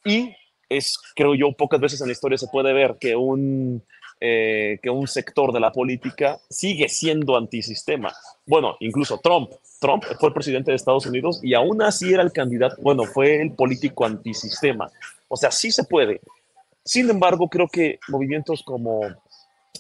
[0.06, 0.36] y
[0.70, 3.84] es, creo yo, pocas veces en la historia se puede ver que un,
[4.26, 8.14] eh, que un sector de la política sigue siendo antisistema.
[8.46, 9.52] Bueno, incluso Trump.
[9.82, 13.42] Trump fue el presidente de Estados Unidos y aún así era el candidato, bueno, fue
[13.42, 14.90] el político antisistema.
[15.28, 16.22] O sea, sí se puede.
[16.86, 19.02] Sin embargo, creo que movimientos como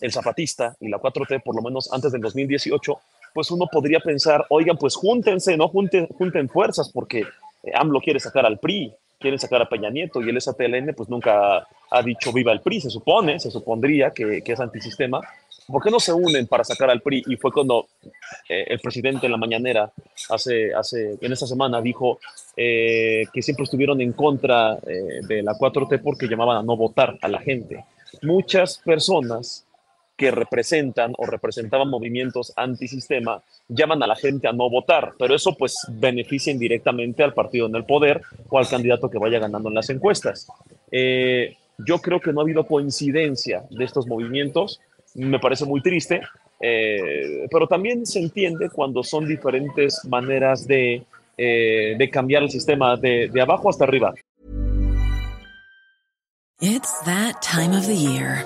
[0.02, 3.00] el Zapatista y la 4T, por lo menos antes del 2018,
[3.34, 5.70] pues uno podría pensar, oigan, pues júntense, ¿no?
[5.70, 7.24] Junten, junten fuerzas porque
[7.74, 11.66] AMLO quiere sacar al PRI, quieren sacar a Peña Nieto y el STLN pues nunca
[11.90, 15.22] ha dicho viva el PRI, se supone, se supondría que, que es antisistema.
[15.66, 17.24] ¿Por qué no se unen para sacar al PRI?
[17.28, 17.88] Y fue cuando
[18.50, 19.94] eh, el presidente en la mañanera,
[20.30, 22.20] hace, hace, en esta semana, dijo
[22.58, 27.18] eh, que siempre estuvieron en contra eh, de la 4T porque llamaban a no votar
[27.22, 27.86] a la gente.
[28.22, 29.66] Muchas personas
[30.16, 35.56] que representan o representaban movimientos antisistema llaman a la gente a no votar, pero eso
[35.56, 39.76] pues beneficia indirectamente al partido en el poder o al candidato que vaya ganando en
[39.76, 40.48] las encuestas.
[40.92, 44.80] Eh, yo creo que no ha habido coincidencia de estos movimientos,
[45.16, 46.22] me parece muy triste,
[46.62, 51.04] eh, pero también se entiende cuando son diferentes maneras de,
[51.38, 54.14] eh, de cambiar el sistema de, de abajo hasta arriba.
[56.62, 58.46] It's that time of the year.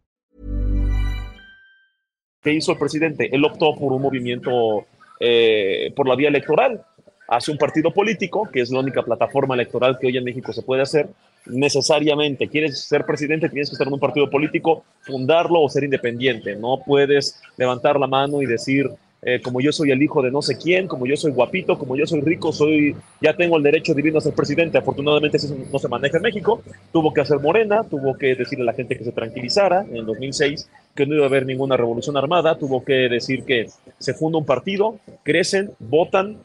[2.41, 3.29] ¿Qué hizo el presidente?
[3.31, 4.85] Él optó por un movimiento
[5.19, 6.83] eh, por la vía electoral.
[7.27, 10.63] Hace un partido político, que es la única plataforma electoral que hoy en México se
[10.63, 11.07] puede hacer.
[11.45, 16.55] Necesariamente, quieres ser presidente, tienes que estar en un partido político, fundarlo o ser independiente.
[16.55, 18.89] No puedes levantar la mano y decir,
[19.23, 21.95] eh, como yo soy el hijo de no sé quién, como yo soy guapito, como
[21.95, 24.79] yo soy rico, soy, ya tengo el derecho divino a ser presidente.
[24.79, 26.63] Afortunadamente eso no se maneja en México.
[26.91, 30.05] Tuvo que hacer Morena, tuvo que decirle a la gente que se tranquilizara en el
[30.07, 33.67] 2006, que no iba a haber ninguna revolución armada, tuvo que decir que
[33.99, 36.37] se funda un partido, crecen, votan,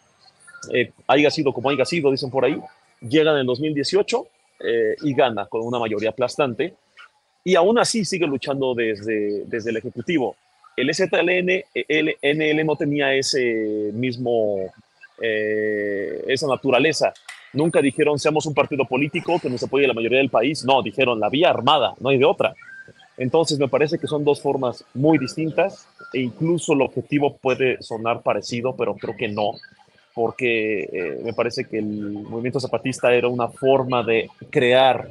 [0.71, 2.61] eh, haya sido como haya sido, dicen por ahí,
[3.01, 4.27] llegan en el 2018
[4.61, 6.75] eh, y gana con una mayoría aplastante.
[7.43, 10.37] Y aún así sigue luchando desde, desde el Ejecutivo
[10.77, 14.73] el STLN, el no tenía ese mismo,
[15.21, 17.15] eh, esa naturaleza.
[17.55, 20.65] Nunca dijeron seamos un partido político que nos apoye la mayoría del país.
[20.65, 22.55] No, dijeron la vía armada, no hay de otra.
[23.17, 28.23] Entonces me parece que son dos formas muy distintas e incluso el objetivo puede sonar
[28.23, 29.53] parecido, pero creo que no,
[30.15, 35.11] porque eh, me parece que el movimiento zapatista era una forma de crear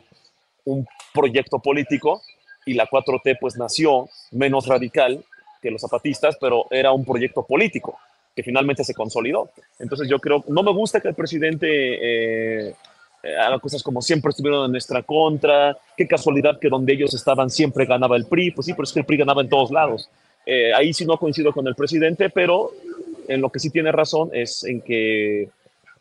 [0.66, 2.22] un proyecto político
[2.68, 5.24] y la 4T pues nació menos radical
[5.66, 7.98] que los zapatistas, pero era un proyecto político
[8.36, 9.50] que finalmente se consolidó.
[9.80, 12.76] Entonces yo creo, no me gusta que el presidente eh,
[13.24, 17.50] eh, haga cosas como siempre estuvieron en nuestra contra, qué casualidad que donde ellos estaban
[17.50, 20.08] siempre ganaba el PRI, pues sí, pero es que el PRI ganaba en todos lados.
[20.46, 22.72] Eh, ahí sí no coincido con el presidente, pero
[23.28, 25.50] en lo que sí tiene razón es en que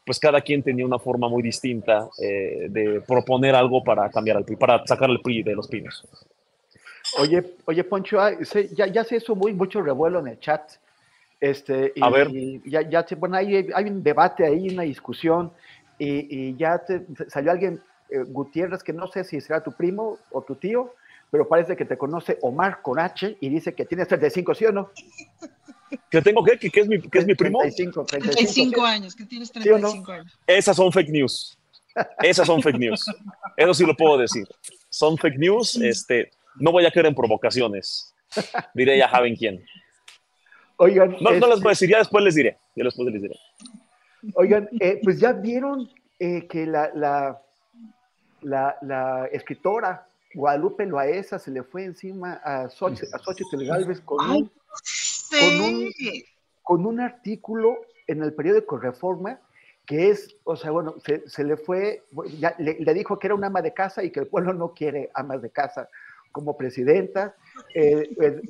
[0.05, 4.57] pues cada quien tenía una forma muy distinta de proponer algo para cambiar al PRI,
[4.57, 6.05] para sacar el PRI de los pinos.
[7.19, 8.19] Oye, oye, Poncho,
[8.73, 10.73] ya, ya se hizo muy mucho revuelo en el chat.
[11.41, 12.31] Este, y, a ver.
[12.65, 15.53] ya, ya bueno, hay, hay un debate ahí, una discusión,
[15.99, 16.83] y, ya
[17.29, 17.81] salió alguien,
[18.11, 20.95] eh, Gutiérrez, que no sé si será tu primo o tu tío,
[21.31, 24.73] pero parece que te conoce Omar con H y dice que tienes 35, ¿sí o
[24.73, 24.91] no?
[26.11, 26.59] ¿Que tengo qué?
[26.59, 27.61] ¿Que, es, mi, que es mi primo?
[27.61, 30.39] 35, 35, años, que tienes 35 años.
[30.47, 31.59] Esas son fake news.
[32.23, 33.05] Esas son fake news.
[33.57, 34.47] Eso sí lo puedo decir.
[34.89, 35.77] Son fake news.
[35.77, 38.15] Este, no voy a caer en provocaciones.
[38.75, 39.65] Diré, ya saben quién.
[40.77, 41.17] Oigan.
[41.21, 42.59] No, no les voy a decir, ya después les diré.
[42.75, 43.39] Ya después les diré.
[44.35, 45.89] Oigan, eh, pues ya vieron
[46.19, 53.19] eh, que la, la, la, escritora Guadalupe Loaesa se le fue encima a Xochitl, a
[53.19, 54.51] Xochitl Galvez con un,
[55.31, 55.93] con, un,
[56.63, 59.39] con un artículo en el periódico Reforma
[59.87, 60.95] que es, o sea, bueno,
[61.27, 62.05] se, le fue,
[62.39, 65.11] ya le, dijo que era una ama de casa y que el pueblo no quiere
[65.13, 65.89] amas de casa
[66.35, 67.37] como presidenta.
[67.73, 68.43] Eh, eh,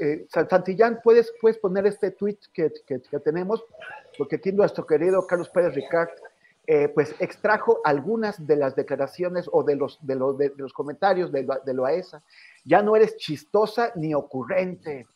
[0.00, 3.64] eh Santillán, ¿puedes, puedes poner este tweet que, que, tenemos,
[4.18, 6.10] porque aquí nuestro querido Carlos Pérez Ricard,
[6.94, 11.46] pues extrajo algunas de las declaraciones o de los, de los, de, los comentarios de,
[11.64, 12.22] de Loaesa.
[12.64, 15.06] Ya no eres chistosa ni ocurrente.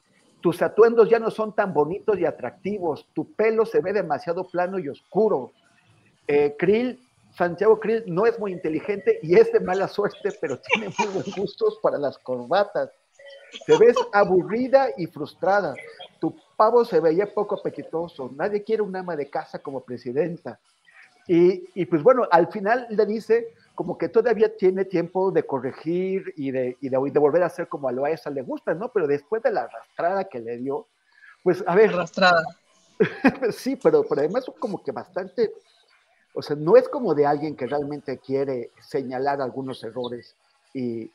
[0.40, 3.08] Tus atuendos ya no son tan bonitos y atractivos.
[3.12, 5.50] Tu pelo se ve demasiado plano y oscuro.
[6.58, 7.00] Krill
[7.36, 11.36] Santiago Krill no es muy inteligente y es de mala suerte, pero tiene muy buenos
[11.36, 12.90] gustos para las corbatas.
[13.66, 15.74] Te ves aburrida y frustrada.
[16.20, 18.30] Tu pavo se veía poco apetitoso.
[18.34, 20.58] Nadie quiere un ama de casa como presidenta.
[21.28, 26.52] Y, pues bueno, al final le dice como que todavía tiene tiempo de corregir y
[26.52, 28.90] de, y de, volver a hacer como a Loaesa le gusta, ¿no?
[28.92, 30.86] Pero después de la arrastrada que le dio,
[31.42, 31.90] pues a ver.
[31.90, 32.42] Arrastrada.
[33.50, 35.52] sí, pero, pero además como que bastante
[36.36, 40.36] o sea, no es como de alguien que realmente quiere señalar algunos errores
[40.74, 41.10] y,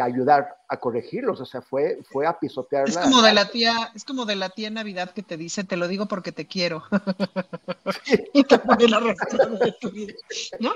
[0.00, 1.40] ayudar a corregirlos.
[1.40, 3.00] O sea, fue, fue a pisotearla.
[3.00, 5.78] Es como de la tía, es como de la tía Navidad que te dice, te
[5.78, 6.82] lo digo porque te quiero.
[8.34, 10.12] y te pone la de tu vida.
[10.60, 10.74] ¿No?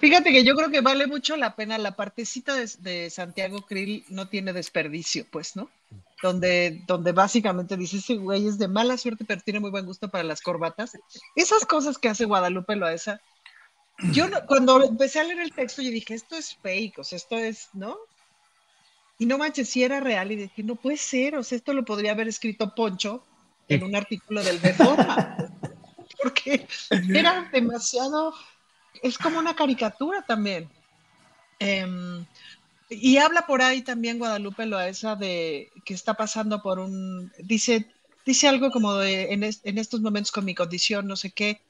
[0.00, 4.28] Fíjate que yo creo que vale mucho la pena, la partecita de, Santiago Krill no
[4.28, 5.70] tiene desperdicio, pues, ¿no?
[6.22, 10.10] Donde, donde básicamente dice, ese güey es de mala suerte, pero tiene muy buen gusto
[10.10, 10.92] para las corbatas.
[11.34, 13.20] Esas cosas que hace Guadalupe Loaesa,
[14.12, 17.38] yo cuando empecé a leer el texto, yo dije, esto es fake, o sea, esto
[17.38, 17.96] es, ¿no?
[19.18, 21.84] Y no manches, si era real, y dije, no puede ser, o sea, esto lo
[21.84, 23.24] podría haber escrito Poncho
[23.68, 25.36] en un artículo del Reforma,
[26.22, 26.66] porque
[27.08, 28.34] era demasiado
[29.02, 30.68] es como una caricatura también.
[31.58, 32.24] Em,
[32.90, 37.86] y habla por ahí también Guadalupe Loaesa de que está pasando por un, dice,
[38.26, 41.60] dice algo como de en, estos momentos con mi condición, no sé qué,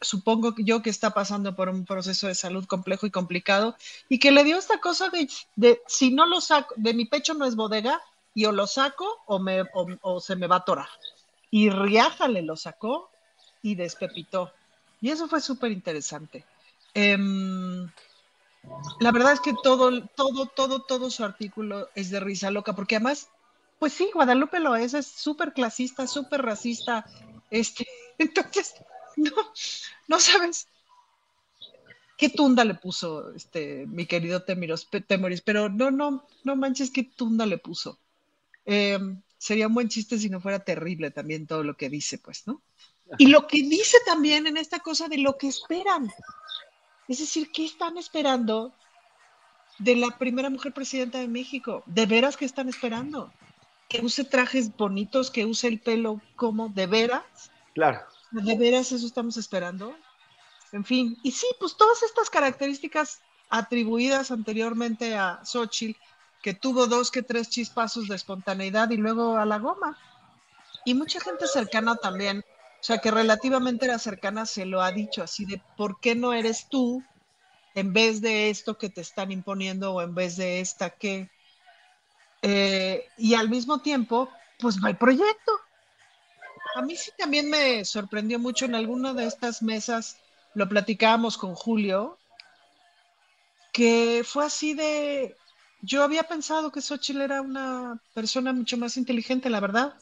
[0.00, 3.76] supongo yo que está pasando por un proceso de salud complejo y complicado
[4.08, 7.46] y que le dio esta cosa de, si no lo saco, de mi pecho no
[7.46, 8.02] es bodega
[8.34, 10.88] y o lo saco o, se me va a atorar.
[11.50, 13.10] Y Riájale lo sacó
[13.62, 14.52] y despepitó.
[15.00, 16.44] Y eso fue súper interesante.
[16.94, 17.88] Em,
[19.00, 22.96] la verdad es que todo, todo, todo, todo su artículo es de risa loca, porque
[22.96, 23.28] además,
[23.78, 27.04] pues sí, Guadalupe lo es, es súper clasista, súper racista.
[27.50, 27.86] Este,
[28.18, 28.74] entonces,
[29.16, 29.32] no,
[30.06, 30.68] no sabes
[32.18, 37.04] qué tunda le puso este, mi querido Temiros, Temoris, pero no, no, no manches qué
[37.04, 37.98] tunda le puso.
[38.64, 42.46] Em, sería un buen chiste si no fuera terrible también todo lo que dice, pues,
[42.46, 42.60] ¿no?
[43.16, 46.12] Y lo que dice también en esta cosa de lo que esperan.
[47.08, 48.72] Es decir, ¿qué están esperando
[49.78, 51.82] de la primera mujer presidenta de México?
[51.86, 53.32] ¿De veras que están esperando?
[53.88, 57.50] ¿Que use trajes bonitos, que use el pelo como de veras?
[57.74, 58.00] Claro.
[58.30, 59.96] ¿De veras eso estamos esperando?
[60.72, 65.98] En fin, y sí, pues todas estas características atribuidas anteriormente a Xochitl,
[66.42, 69.96] que tuvo dos que tres chispazos de espontaneidad y luego a la goma.
[70.84, 72.44] Y mucha gente cercana también
[72.80, 76.32] o sea, que relativamente era cercana se lo ha dicho así de, ¿por qué no
[76.32, 77.02] eres tú
[77.74, 81.28] en vez de esto que te están imponiendo o en vez de esta que...
[82.42, 85.52] Eh, y al mismo tiempo, pues no hay proyecto.
[86.76, 90.18] A mí sí también me sorprendió mucho en alguna de estas mesas,
[90.54, 92.16] lo platicábamos con Julio,
[93.72, 95.36] que fue así de,
[95.82, 99.94] yo había pensado que Xochitl era una persona mucho más inteligente, la verdad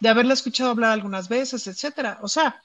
[0.00, 2.18] de haberla escuchado hablar algunas veces, etcétera.
[2.22, 2.62] O sea,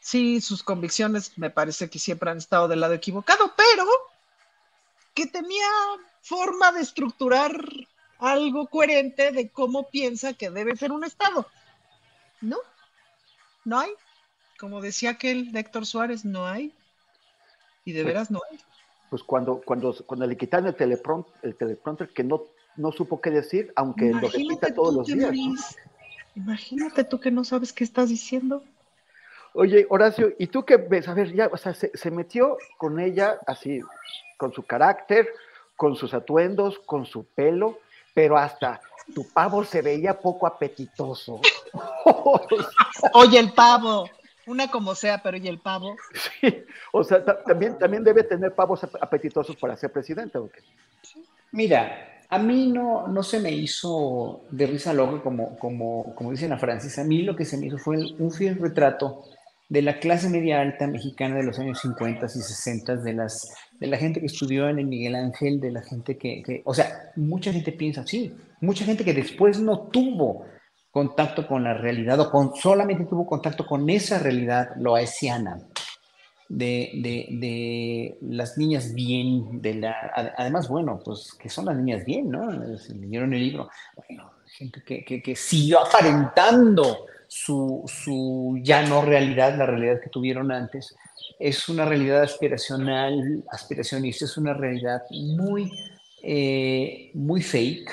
[0.00, 3.86] sí, sus convicciones me parece que siempre han estado del lado equivocado, pero
[5.14, 5.66] que tenía
[6.20, 7.52] forma de estructurar
[8.18, 11.46] algo coherente de cómo piensa que debe ser un Estado.
[12.40, 12.58] ¿No?
[13.64, 13.90] No hay.
[14.58, 16.72] Como decía aquel Héctor Suárez, no hay.
[17.84, 18.58] Y de pues veras no hay.
[19.10, 22.42] Pues cuando, cuando, cuando le quitaron el, teleprompter, el teleprompter que no,
[22.76, 25.76] no supo qué decir, aunque lo repita todos los días.
[26.36, 28.62] Imagínate tú que no sabes qué estás diciendo.
[29.54, 31.08] Oye, Horacio, ¿y tú qué ves?
[31.08, 33.80] A ver, ya, o sea, se, metió con ella así,
[34.36, 35.26] con su carácter,
[35.76, 37.78] con sus atuendos, con su pelo,
[38.12, 38.82] pero hasta
[39.14, 41.40] tu pavo se veía poco apetitoso.
[43.14, 44.10] oye, el pavo,
[44.46, 45.96] una como sea, pero ¿y el pavo?
[46.12, 50.60] Sí, o sea, también, también debe tener pavos apetitosos para ser presidente, ¿o qué?
[51.50, 56.52] Mira, a mí no, no se me hizo de risa loca como, como, como dicen
[56.52, 56.98] a Francis.
[56.98, 59.22] A mí lo que se me hizo fue un fiel retrato
[59.68, 63.86] de la clase media alta mexicana de los años 50 y 60, de, las, de
[63.86, 67.52] la gente que estudió en el Miguel Ángel, de la gente que, o sea, mucha
[67.52, 70.44] gente piensa así, mucha gente que después no tuvo
[70.90, 75.58] contacto con la realidad o con, solamente tuvo contacto con esa realidad loesiana
[76.48, 82.04] de, de, de, las niñas bien, de la, además, bueno, pues que son las niñas
[82.04, 82.50] bien, ¿no?
[82.50, 89.56] Leyeron el libro, bueno, gente que, que, que siguió aparentando su, su, ya no realidad,
[89.56, 90.94] la realidad que tuvieron antes,
[91.38, 95.70] es una realidad aspiracional, aspiracionista, es una realidad muy,
[96.22, 97.90] eh, muy fake,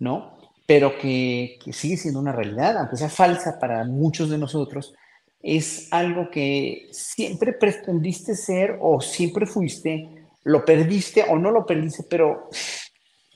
[0.00, 0.32] ¿no?
[0.66, 4.94] pero que, sigue siendo una realidad, aunque sea falsa para muchos de nosotros,
[5.42, 10.08] es algo que siempre pretendiste ser o siempre fuiste,
[10.44, 12.48] lo perdiste o no lo perdiste, pero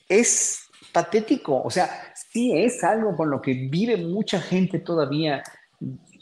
[0.08, 0.60] es
[0.92, 5.42] patético, o sea, sí es algo con lo que vive mucha gente todavía,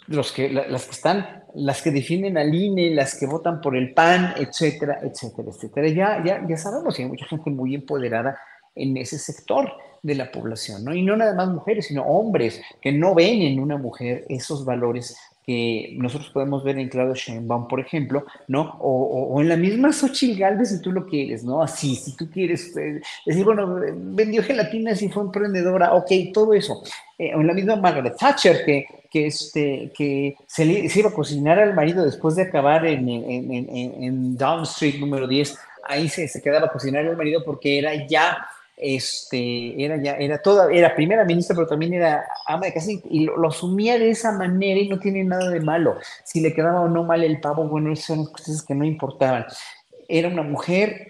[0.06, 3.94] los que, las que están, las que defienden al INE, las que votan por el
[3.94, 5.88] PAN, etcétera, etcétera, etcétera.
[5.88, 8.38] Ya, ya, ya sabemos que hay mucha gente muy empoderada
[8.74, 9.70] en ese sector
[10.02, 10.94] de la población, ¿no?
[10.94, 15.16] Y no nada más mujeres, sino hombres que no ven en una mujer esos valores
[15.46, 18.76] que nosotros podemos ver en Claudio Sheinbaum, por ejemplo, ¿no?
[18.80, 21.62] O, en la misma Xochitl Galvez, si tú lo quieres, ¿no?
[21.62, 26.82] Así, si tú quieres eh, decir, bueno, vendió gelatinas y fue emprendedora, ok, todo eso.
[27.18, 31.14] Eh, o en la misma Margaret Thatcher, que, que, este, que se, le, iba a
[31.14, 36.08] cocinar al marido después de acabar en, en, en, en Down Street número 10, ahí
[36.08, 38.46] se, se quedaba a cocinar al marido porque era ya
[38.76, 43.24] este, era ya, era toda, era primera ministra, pero también era ama de casa y,
[43.24, 45.96] lo, asumía de esa manera y no tiene nada de malo.
[46.24, 49.46] Si le quedaba o no mal el pavo, bueno, esas son cosas que no importaban.
[50.08, 51.06] Era una mujer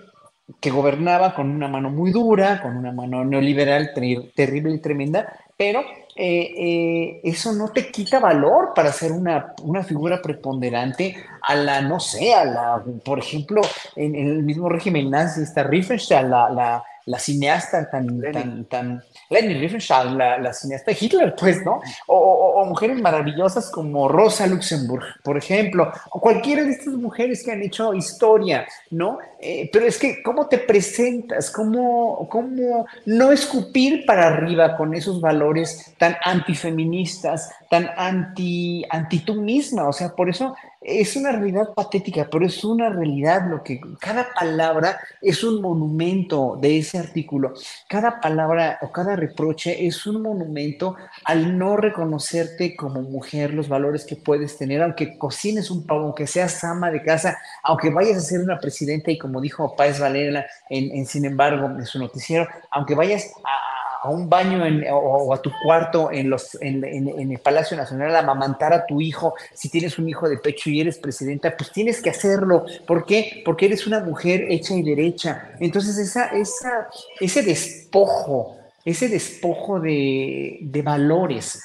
[0.60, 3.92] que gobernaba con una mano muy dura, con una mano neoliberal
[4.34, 5.80] terrible y tremenda, pero
[6.16, 11.80] eh, eh, eso no te quita valor para ser una, una, figura preponderante a la,
[11.80, 13.62] no sé, la, por ejemplo,
[13.96, 19.54] en, el mismo régimen nazi está Riefenstahl, la, la la cineasta tan, tan, tan, Leni
[19.54, 21.80] Riefenstahl, la, la, cineasta de Hitler, pues, ¿no?
[22.06, 27.52] O, o, mujeres maravillosas como Rosa Luxemburg, por ejemplo, o cualquiera de estas mujeres que
[27.52, 29.18] han hecho historia, ¿no?
[29.40, 31.50] Eh, pero es que, ¿cómo te presentas?
[31.50, 39.34] ¿Cómo, ¿Cómo no escupir para arriba con esos valores tan antifeministas, tan anti, anti tú
[39.34, 39.86] misma?
[39.86, 44.28] O sea, por eso es una realidad patética, pero es una realidad lo que cada
[44.34, 47.54] palabra es un monumento de ese artículo.
[47.88, 54.04] Cada palabra o cada reproche es un monumento al no reconocerte como mujer, los valores
[54.04, 58.20] que puedes tener, aunque cocines un pavo, aunque seas ama de casa, aunque vayas a
[58.20, 62.46] ser una presidenta y como dijo Páez Valera en, en Sin embargo, en su noticiero,
[62.70, 67.74] aunque vayas a a un baño o, a tu cuarto en, los, en, el Palacio
[67.74, 71.56] Nacional a amamantar a tu hijo, si tienes un hijo de pecho y eres presidenta,
[71.56, 72.66] pues tienes que hacerlo.
[72.86, 73.42] ¿Por qué?
[73.46, 75.52] Porque eres una mujer hecha y derecha.
[75.58, 81.62] Entonces esa, esa, ese despojo, ese despojo de, de valores,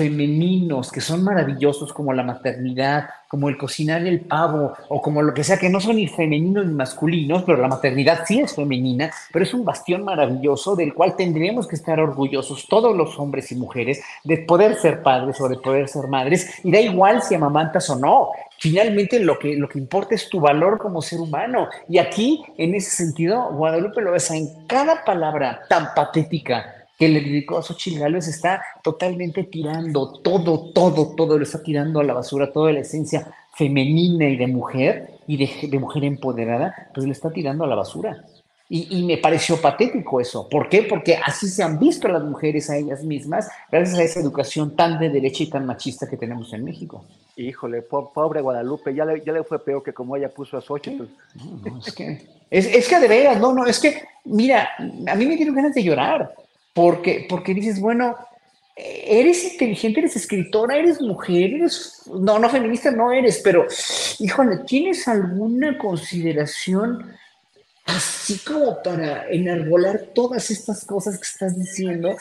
[0.00, 5.34] femeninos que son maravillosos como la maternidad, como el cocinar el pavo o como lo
[5.34, 9.10] que sea, que no son ni femeninos ni masculinos, pero la maternidad sí es femenina,
[9.30, 13.56] pero es un bastión maravilloso del cual tendríamos que estar orgullosos todos los hombres y
[13.56, 17.90] mujeres de poder ser padres o de poder ser madres y da igual si amamantas
[17.90, 18.30] o no.
[18.58, 21.68] Finalmente lo que, lo que importa es tu valor como ser humano.
[21.90, 27.22] Y aquí, en ese sentido, Guadalupe lo ves en cada palabra tan patética que le
[27.22, 32.12] dedicó a Xochitl Gálvez está totalmente tirando todo, todo, todo, lo está tirando a la
[32.12, 37.30] basura, toda la esencia femenina y de mujer, y de, mujer empoderada, pues le está
[37.30, 38.22] tirando a la basura.
[38.68, 40.46] Y, me pareció patético eso.
[40.48, 40.82] ¿Por qué?
[40.82, 45.00] Porque así se han visto las mujeres a ellas mismas, gracias a esa educación tan
[45.00, 47.06] de derecha y tan machista que tenemos en México.
[47.34, 51.04] Híjole, pobre Guadalupe, ya le, ya le fue peor que como ella puso a Xochitl.
[51.64, 55.24] No, es que, es, es que de veras, no, no, es que, mira, a mí
[55.24, 56.34] me dieron ganas de llorar
[56.72, 58.16] porque, porque dices, bueno,
[58.76, 63.66] eres inteligente, eres escritora, eres mujer, eres, no, no feminista no eres, pero,
[64.18, 67.14] híjole, ¿tienes alguna consideración
[67.86, 72.16] así como para enarbolar todas estas cosas que estás diciendo?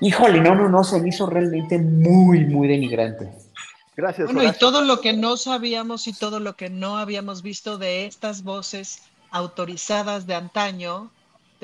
[0.00, 3.30] Híjole, no, no, no, se me hizo realmente muy, muy denigrante.
[3.96, 4.32] Gracias.
[4.32, 8.06] Bueno, y todo lo que no sabíamos y todo lo que no habíamos visto de
[8.06, 11.10] estas voces autorizadas de antaño,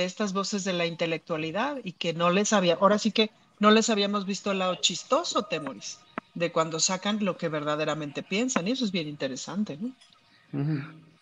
[0.01, 3.70] de estas voces de la intelectualidad y que no les había, ahora sí que no
[3.70, 5.98] les habíamos visto el lado chistoso, Temoris,
[6.32, 9.92] de cuando sacan lo que verdaderamente piensan, y eso es bien interesante, ¿no?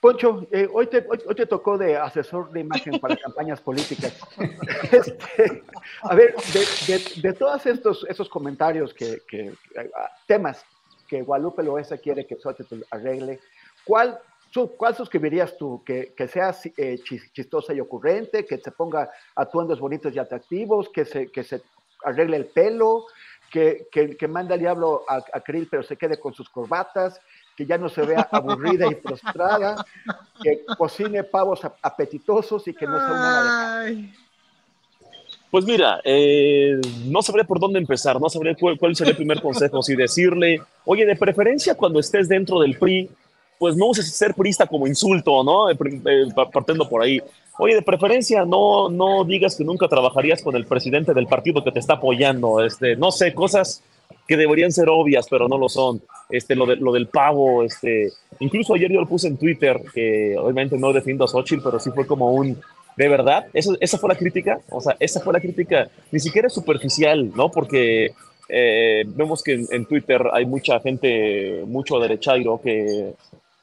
[0.01, 4.17] Poncho, eh, hoy, te, hoy, te tocó de asesor de imagen para campañas políticas.
[4.93, 5.65] Este,
[6.03, 6.37] a ver,
[6.87, 9.53] de, de, todos estos esos comentarios que, que,
[10.29, 10.65] temas
[11.09, 13.41] que Guadalupe Loesa quiere que Xochitl arregle,
[13.85, 14.21] ¿cuál,
[14.77, 15.83] ¿cuál suscribirías tú?
[15.85, 16.99] ¿Que, que sea eh,
[17.33, 21.63] chistosa y ocurrente, que se ponga atuendos bonitos y atractivos, que se, que se
[22.05, 23.07] arregle el pelo,
[23.51, 27.21] que, que, que manda al diablo a, a Krill pero se quede con sus corbatas,
[27.57, 29.85] que ya no se vea aburrida y frustrada,
[30.43, 34.09] que cocine pavos apetitosos y que no sea una de
[35.51, 39.83] pues mira, eh, no sabré por dónde empezar, no sabré cuál, sería el primer consejo,
[39.83, 43.09] si decirle, oye, de preferencia cuando estés dentro del PRI,
[43.59, 45.71] pues no uses ser priista como insulto, ¿no?
[45.71, 47.21] Eh, eh, partiendo por ahí.
[47.59, 51.73] Oye, de preferencia no, no digas que nunca trabajarías con el presidente del partido que
[51.73, 53.83] te está apoyando, este, no sé, cosas
[54.29, 56.01] que deberían ser obvias, pero no lo son.
[56.31, 60.37] Este, lo, de, lo del pavo, este, incluso ayer yo lo puse en Twitter, que
[60.39, 62.61] obviamente no defiendo a Xochitl, pero sí fue como un,
[62.97, 66.49] de verdad, Eso, esa fue la crítica, o sea, esa fue la crítica, ni siquiera
[66.49, 67.51] es superficial, ¿no?
[67.51, 68.13] Porque
[68.49, 73.13] eh, vemos que en, Twitter hay mucha gente, mucho derechairo que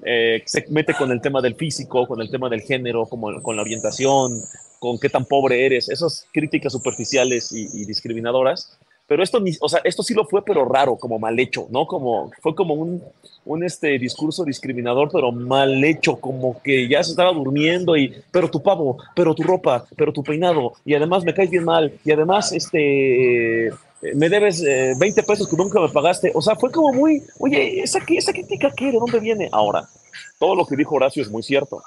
[0.06, 3.56] eh, se mete con el tema del físico, con el tema del género, como, con
[3.56, 4.42] la orientación,
[4.80, 8.78] con qué tan pobre eres, esas críticas superficiales y, y discriminadoras
[9.08, 11.86] pero esto, o sea, esto sí lo fue, pero raro, como mal hecho, ¿no?
[11.86, 13.04] Como, fue como un,
[13.46, 18.50] un este, discurso discriminador, pero mal hecho, como que ya se estaba durmiendo y, pero
[18.50, 22.12] tu pavo, pero tu ropa, pero tu peinado, y además me caes bien mal, y
[22.12, 23.70] además, este,
[24.14, 26.32] me debes 20 eh, pesos que nunca me pagaste.
[26.34, 28.92] O sea, fue como muy, oye, ¿esa, esa crítica qué?
[28.92, 29.50] ¿De dónde viene?
[29.52, 29.88] Ahora,
[30.40, 31.82] todo lo que dijo Horacio es muy cierto.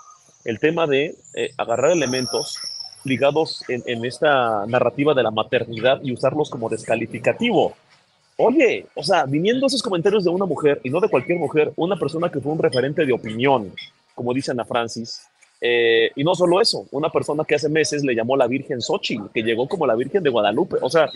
[0.45, 2.59] El tema de eh, agarrar elementos
[3.05, 7.75] ligados en, esta narrativa de la maternidad y usarlos como descalificativo.
[8.37, 11.97] Oye, o sea, viniendo esos comentarios de una mujer, y no de cualquier mujer, una
[11.97, 13.73] persona que fue un referente de opinión,
[14.15, 15.23] como dice Ana Francis,
[15.61, 19.31] eh, y no solo eso, una persona que hace meses le llamó la Virgen Xochitl,
[19.35, 20.77] que llegó como la Virgen de Guadalupe.
[20.81, 21.11] O sea,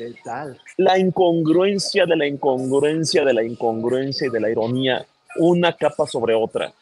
[0.76, 6.34] la incongruencia de la incongruencia de la incongruencia y de la ironía, una capa sobre
[6.34, 6.72] otra.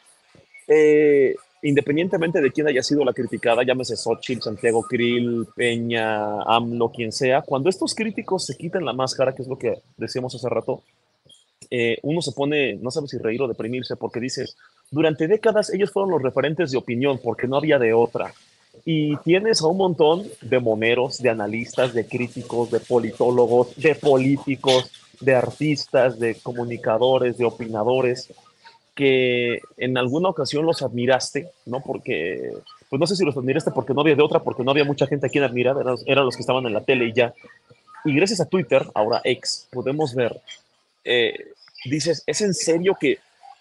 [0.67, 7.13] Eh, independientemente de quién haya sido la criticada, llámese Xochitl, Santiago Krill, Peña, AMLO, quien
[7.13, 10.83] sea, cuando estos críticos se quitan la máscara, que es lo que decíamos hace rato,
[11.71, 14.57] eh, uno se pone, no sabe si reír o deprimirse, porque dices,
[14.91, 18.35] durante décadas ellos fueron los referentes de opinión, porque no había de otra.
[18.85, 24.91] Y tienes a un montón de moneros, de analistas, de críticos, de politólogos, de políticos,
[25.21, 28.33] de artistas, de comunicadores, de opinadores,
[28.95, 31.83] que en alguna ocasión los admiraste, ¿no?
[31.83, 32.53] Porque,
[32.89, 35.07] pues no sé si los admiraste porque no había de otra, porque no había mucha
[35.07, 37.33] gente a quien admirar, eran, los que estaban en la tele y ya.
[38.05, 40.41] Y gracias a Twitter, ahora ex, podemos ver,
[41.05, 41.35] eh,
[41.85, 43.19] dices, ¿es en serio que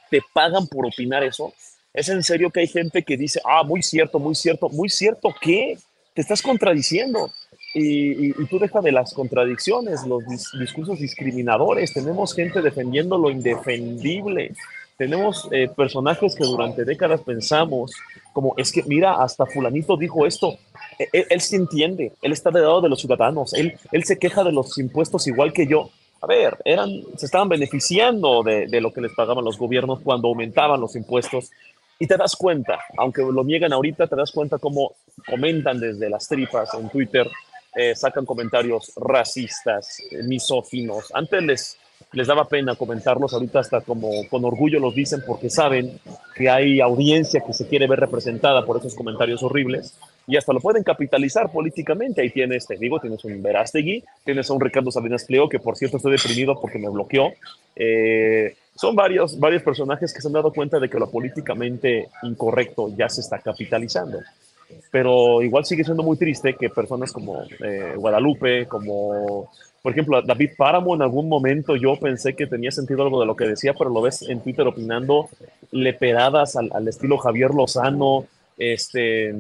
[0.10, 1.54] te pagan por opinar eso?
[1.94, 5.34] ¿Es en serio que hay gente que dice, ah, muy cierto, muy cierto, muy cierto,
[5.42, 5.78] ¿qué?
[6.14, 7.32] Te estás contradiciendo.
[7.76, 10.24] Y, tú deja de las contradicciones, los
[10.60, 11.94] discursos discriminadores.
[11.94, 14.54] Tenemos gente defendiendo lo indefendible
[15.00, 17.94] tenemos eh, personajes que durante décadas pensamos
[18.34, 20.58] como es que mira, hasta fulanito dijo esto,
[21.00, 24.20] e, e, él, se entiende, él está del lado de los ciudadanos, él, él se
[24.20, 25.90] queja de los impuestos igual que yo.
[26.22, 30.28] A ver, eran, se estaban beneficiando de, de lo que les pagaban los gobiernos cuando
[30.28, 31.52] aumentaban los impuestos
[32.00, 34.96] y te das cuenta, aunque lo niegan ahorita, te das cuenta cómo
[35.28, 37.30] comentan desde las tripas en Twitter,
[37.76, 41.12] eh, sacan comentarios racistas, misófinos.
[41.14, 41.78] Antes les,
[42.14, 46.00] les daba pena comentarlos, ahorita hasta como con orgullo los dicen porque saben
[46.36, 49.94] que hay audiencia que se quiere ver representada por esos comentarios horribles
[50.30, 52.22] y hasta lo pueden capitalizar políticamente.
[52.22, 55.76] Ahí tienes, te digo, tienes un Verástegui, tienes a un Ricardo Salinas Pleo, que por
[55.76, 57.34] cierto estoy deprimido porque me bloqueó.
[57.76, 62.96] Eh, son varios, varios personajes que se han dado cuenta de que lo políticamente incorrecto
[62.96, 64.20] ya se está capitalizando.
[64.92, 69.50] Pero igual sigue siendo muy triste que personas como eh, Guadalupe, como
[69.82, 73.36] por ejemplo, David Páramo, en algún momento yo pensé que tenía sentido algo de lo
[73.36, 75.28] que decía, pero lo ves en Twitter opinando
[75.72, 78.26] leperadas al, al estilo Javier Lozano.
[78.60, 79.34] Este,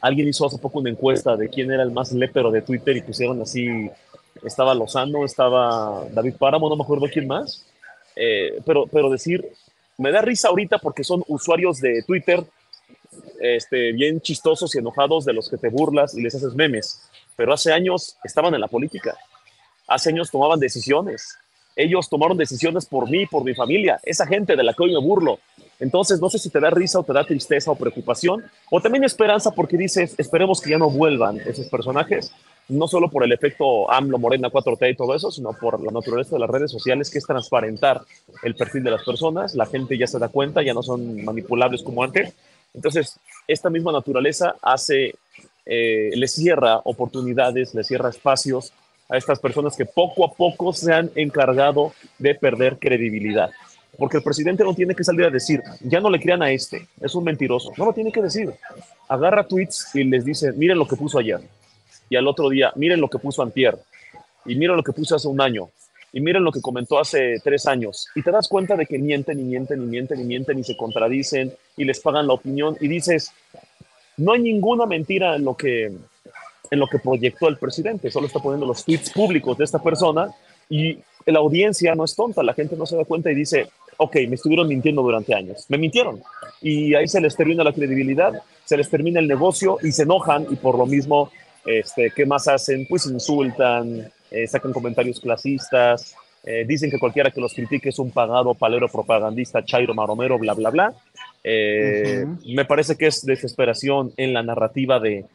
[0.00, 3.02] alguien hizo hace poco una encuesta de quién era el más lepero de Twitter y
[3.02, 3.90] pusieron así,
[4.44, 7.66] estaba Lozano, estaba David Páramo, no me acuerdo quién más.
[8.16, 9.46] Eh, pero, pero decir,
[9.98, 12.44] me da risa ahorita porque son usuarios de Twitter
[13.40, 17.02] este, bien chistosos y enojados de los que te burlas y les haces memes.
[17.36, 19.16] Pero hace años estaban en la política
[19.90, 21.36] hace años tomaban decisiones.
[21.76, 25.00] Ellos tomaron decisiones por mí, por mi familia, esa gente de la que hoy me
[25.00, 25.40] burlo.
[25.80, 29.02] Entonces, no sé si te da risa o te da tristeza o preocupación, o también
[29.04, 32.32] esperanza porque dices, esperemos que ya no vuelvan esos personajes,
[32.68, 36.36] no solo por el efecto AMLO, Morena, 4T y todo eso, sino por la naturaleza
[36.36, 38.02] de las redes sociales, que es transparentar
[38.42, 39.54] el perfil de las personas.
[39.54, 42.32] La gente ya se da cuenta, ya no son manipulables como antes.
[42.72, 43.18] Entonces,
[43.48, 45.14] esta misma naturaleza hace,
[45.66, 48.72] eh, le cierra oportunidades, le cierra espacios
[49.08, 53.50] a estas personas que poco a poco se han encargado de perder credibilidad.
[53.98, 56.86] Porque el presidente no tiene que salir a decir, ya no le crean a este,
[57.00, 57.72] es un mentiroso.
[57.76, 58.50] No lo tiene que decir.
[59.08, 61.40] Agarra tweets y les dice, miren lo que puso ayer.
[62.08, 63.78] Y al otro día, miren lo que puso antier.
[64.44, 65.68] Y miren lo que puso hace un año.
[66.12, 68.08] Y miren lo que comentó hace tres años.
[68.14, 70.76] Y te das cuenta de que mienten y mienten y mienten y mienten y se
[70.76, 72.76] contradicen y les pagan la opinión.
[72.80, 73.32] Y dices,
[74.16, 78.10] no hay ninguna mentira en lo que, en lo que proyectó el presidente.
[78.10, 80.30] Solo está poniendo los tweets públicos de esta persona
[80.68, 82.42] y la audiencia no es tonta.
[82.42, 83.68] La gente no se da cuenta y dice,
[84.00, 86.22] ok, me estuvieron mintiendo durante años, me mintieron.
[86.62, 88.32] Y ahí se les termina la credibilidad,
[88.64, 91.30] se les termina el negocio y se enojan y por lo mismo,
[91.66, 92.86] este, ¿qué más hacen?
[92.88, 98.10] Pues insultan, eh, sacan comentarios clasistas, eh, dicen que cualquiera que los critique es un
[98.10, 100.94] pagado, palero, propagandista, chairo, maromero, bla, bla, bla.
[101.44, 105.26] Eh, me parece que es desesperación en la narrativa de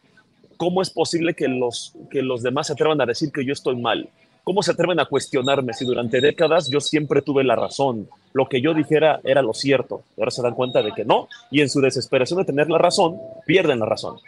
[0.58, 3.76] cómo es posible que los, que los demás se atrevan a decir que yo estoy
[3.76, 4.10] mal.
[4.46, 8.08] ¿Cómo se atreven a cuestionarme si durante décadas yo siempre tuve la razón?
[8.32, 10.04] Lo que yo dijera era lo cierto.
[10.20, 11.28] ahora se dan cuenta de que no.
[11.50, 13.18] Y en su desesperación de tener la razón,
[13.48, 14.20] pierden la razón.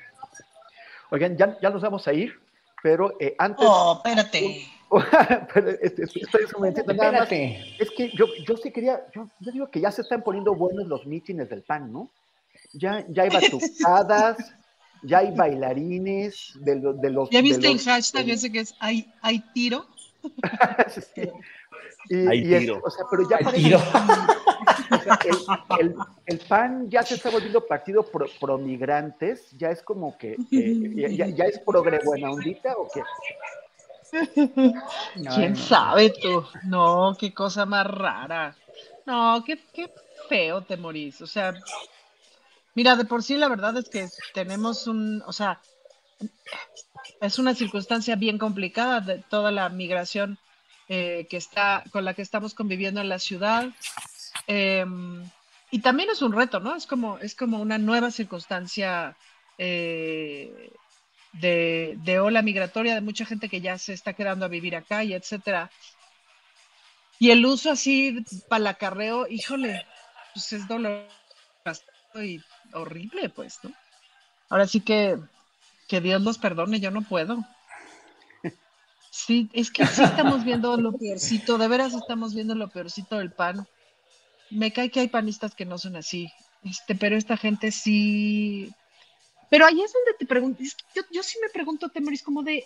[1.11, 2.33] Oigan, ya, ya nos vamos a ir,
[2.81, 3.63] pero eh, antes...
[3.69, 4.65] Oh, espérate.
[5.83, 6.23] estoy,
[6.95, 7.31] nada más.
[7.31, 10.87] Es que yo, yo sí quería, yo, yo, digo que ya se están poniendo buenos
[10.87, 12.09] los mítines del PAN, ¿no?
[12.73, 14.37] Ya, ya hay batucadas,
[15.03, 17.29] ya hay bailarines de, de los...
[17.29, 19.85] ¿Ya viste el hashtag ese que es hay, hay tiro?
[22.09, 23.75] y, o sea, pero ya parece,
[25.79, 31.27] el, el, PAN ya se está volviendo partido pro, migrantes, ya es como que, ya,
[31.27, 33.01] ya, es progre buena ondita o qué?
[35.35, 36.45] ¿Quién sabe tú?
[36.63, 38.55] No, qué cosa más rara.
[39.05, 39.91] No, qué, qué
[40.29, 41.21] feo te morís.
[41.21, 41.53] O sea,
[42.73, 45.59] mira, de por sí la verdad es que tenemos un, o sea,
[47.21, 50.37] es una circunstancia bien complicada de toda la migración
[50.89, 53.69] eh, que está, con la que estamos conviviendo en la ciudad.
[54.47, 55.23] Em,
[55.71, 56.75] y también es un reto, ¿no?
[56.75, 59.17] Es como, es como una nueva circunstancia
[59.57, 60.71] eh,
[61.33, 65.03] de, de, ola migratoria, de mucha gente que ya se está quedando a vivir acá
[65.03, 65.69] y etcétera.
[67.19, 69.85] Y el uso así para el acarreo, híjole,
[70.33, 71.09] pues es doloroso
[72.15, 72.41] y
[72.73, 73.73] horrible, pues, ¿no?
[74.49, 75.17] Ahora sí que
[75.87, 77.45] que Dios los perdone, yo no puedo.
[79.09, 83.31] Sí, es que sí estamos viendo lo peorcito, de veras estamos viendo lo peorcito del
[83.31, 83.65] pan.
[84.51, 86.31] Me cae que hay panistas que no son así,
[86.63, 88.71] este, pero esta gente sí.
[89.49, 90.61] Pero ahí es donde te pregunto,
[91.11, 92.65] yo, sí me pregunto, Temoris, como de,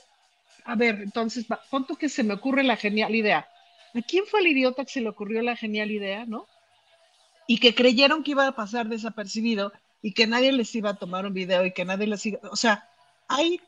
[0.65, 3.47] a ver, entonces, punto que se me ocurre la genial idea.
[3.93, 6.47] ¿A quién fue el idiota que se le ocurrió la genial idea, no?
[7.47, 11.25] Y que creyeron que iba a pasar desapercibido y que nadie les iba a tomar
[11.25, 12.90] un video y que nadie les iba, o sea,
[13.31, 13.59] hay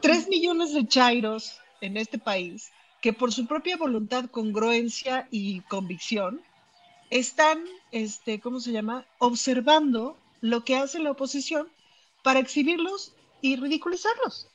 [0.00, 2.70] tres millones de chairos en este país
[3.00, 6.40] que por su propia voluntad, congruencia y convicción
[7.10, 11.68] están, este, ¿cómo se llama?, observando lo que hace la oposición
[12.22, 13.12] para exhibirlos
[13.42, 14.48] y ridiculizarlos.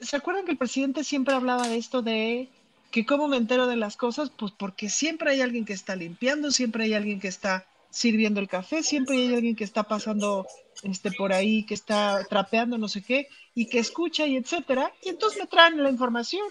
[0.00, 2.48] ¿Se acuerdan que el presidente siempre hablaba de esto de
[2.90, 4.30] que cómo me entero de las cosas?
[4.30, 8.48] Pues porque siempre hay alguien que está limpiando, siempre hay alguien que está sirviendo el
[8.48, 10.46] café, siempre hay alguien que está pasando
[10.82, 15.10] este, por ahí, que está trapeando no sé qué, y que escucha y etcétera, y
[15.10, 16.46] entonces me traen la información.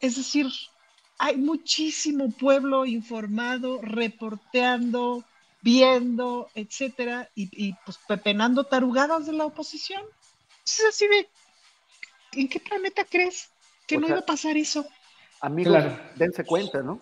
[0.00, 0.48] Es decir,
[1.18, 5.24] hay muchísimo pueblo informado, reporteando,
[5.60, 10.02] viendo, etcétera, y, pues pepenando tarugadas de la oposición.
[10.66, 11.28] Es así de,
[12.32, 13.48] ¿en qué planeta crees
[13.86, 14.84] que no iba a pasar eso?
[15.40, 15.84] Amigos,
[16.16, 17.00] dense cuenta, ¿no?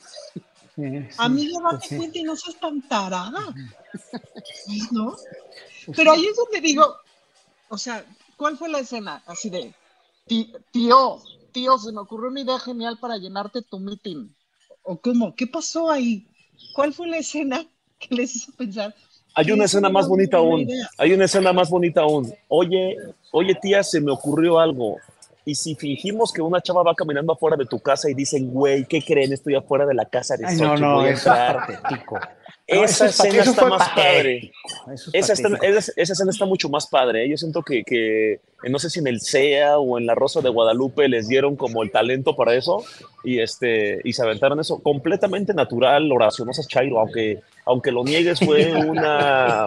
[1.19, 3.55] Amigo, date cuenta y no seas tan tarada.
[4.93, 5.17] ¿No?
[5.97, 6.97] Pero ahí es donde digo,
[7.69, 8.05] o sea,
[8.37, 9.23] ¿cuál fue la escena?
[9.27, 9.75] Así de,
[10.27, 11.23] tío,
[11.53, 14.29] tío, se me ocurrió una idea genial para llenarte tu meeting.
[14.83, 15.35] ¿O cómo?
[15.35, 16.27] ¿Qué pasó ahí?
[16.75, 17.67] ¿Cuál fue la escena
[17.99, 18.95] que les hizo pensar?
[19.35, 20.69] Hay una escena más bonita aún.
[20.99, 22.33] Hay una escena más bonita aún.
[22.49, 22.97] Oye,
[23.31, 24.97] oye, tía, se me ocurrió algo.
[25.51, 28.85] Y si fingimos que una chava va caminando afuera de tu casa y dicen, güey,
[28.85, 29.33] ¿qué creen?
[29.33, 32.21] Estoy afuera de la casa de Ay, No, no, es patético.
[32.69, 34.53] esa escena está más padre.
[35.13, 37.29] Esa, escena está mucho más padre.
[37.29, 38.39] Yo siento que, que,
[38.69, 41.83] no sé si en el CEA o en la Rosa de Guadalupe les dieron como
[41.83, 42.85] el talento para eso
[43.25, 48.05] y, este, y se aventaron eso completamente natural, Horacio, no seas chairo, aunque, aunque lo
[48.05, 49.67] niegues fue una,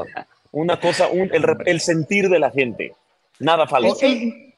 [0.54, 2.94] una cosa, un, el, el sentir de la gente.
[3.40, 3.98] Nada falso.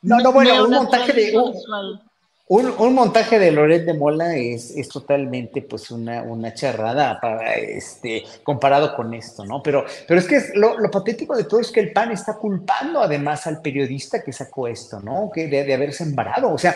[0.01, 1.33] No, no, bueno, un montaje de.
[2.47, 8.23] Un, montaje de Loret de Mola es, es totalmente pues una, una charrada para este,
[8.43, 9.63] comparado con esto, ¿no?
[9.63, 13.01] Pero, pero es que lo, lo, patético de todo es que el PAN está culpando
[13.01, 15.31] además al periodista que sacó esto, ¿no?
[15.33, 16.53] Que de, de haberse embarado.
[16.53, 16.75] O sea,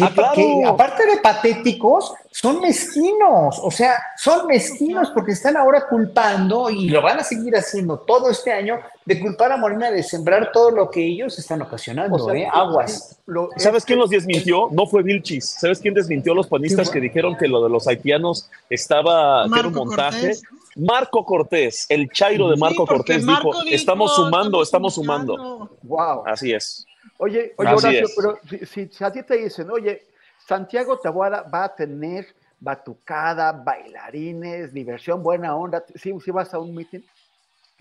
[0.00, 6.70] Ah, que, aparte de patéticos, son mezquinos, o sea, son mezquinos porque están ahora culpando
[6.70, 10.50] y lo van a seguir haciendo todo este año de culpar a Morena de sembrar
[10.52, 12.48] todo lo que ellos están ocasionando, ¿eh?
[12.50, 13.18] Aguas.
[13.56, 14.68] ¿Sabes quién los desmintió?
[14.70, 15.56] No fue Vilchis.
[15.60, 19.58] ¿Sabes quién desmintió a los panistas que dijeron que lo de los haitianos estaba, que
[19.58, 20.34] era un montaje?
[20.76, 25.70] Marco Cortés, el chairo de Marco Cortés dijo, estamos sumando, estamos sumando.
[25.82, 26.22] Wow.
[26.26, 26.86] Así es.
[27.18, 30.06] Oye, oye Horacio, pero si, si, a ti te dicen, oye,
[30.46, 32.26] Santiago Taboada va a tener
[32.58, 37.00] batucada, bailarines, diversión, buena onda, ¿sí, vas a un meeting?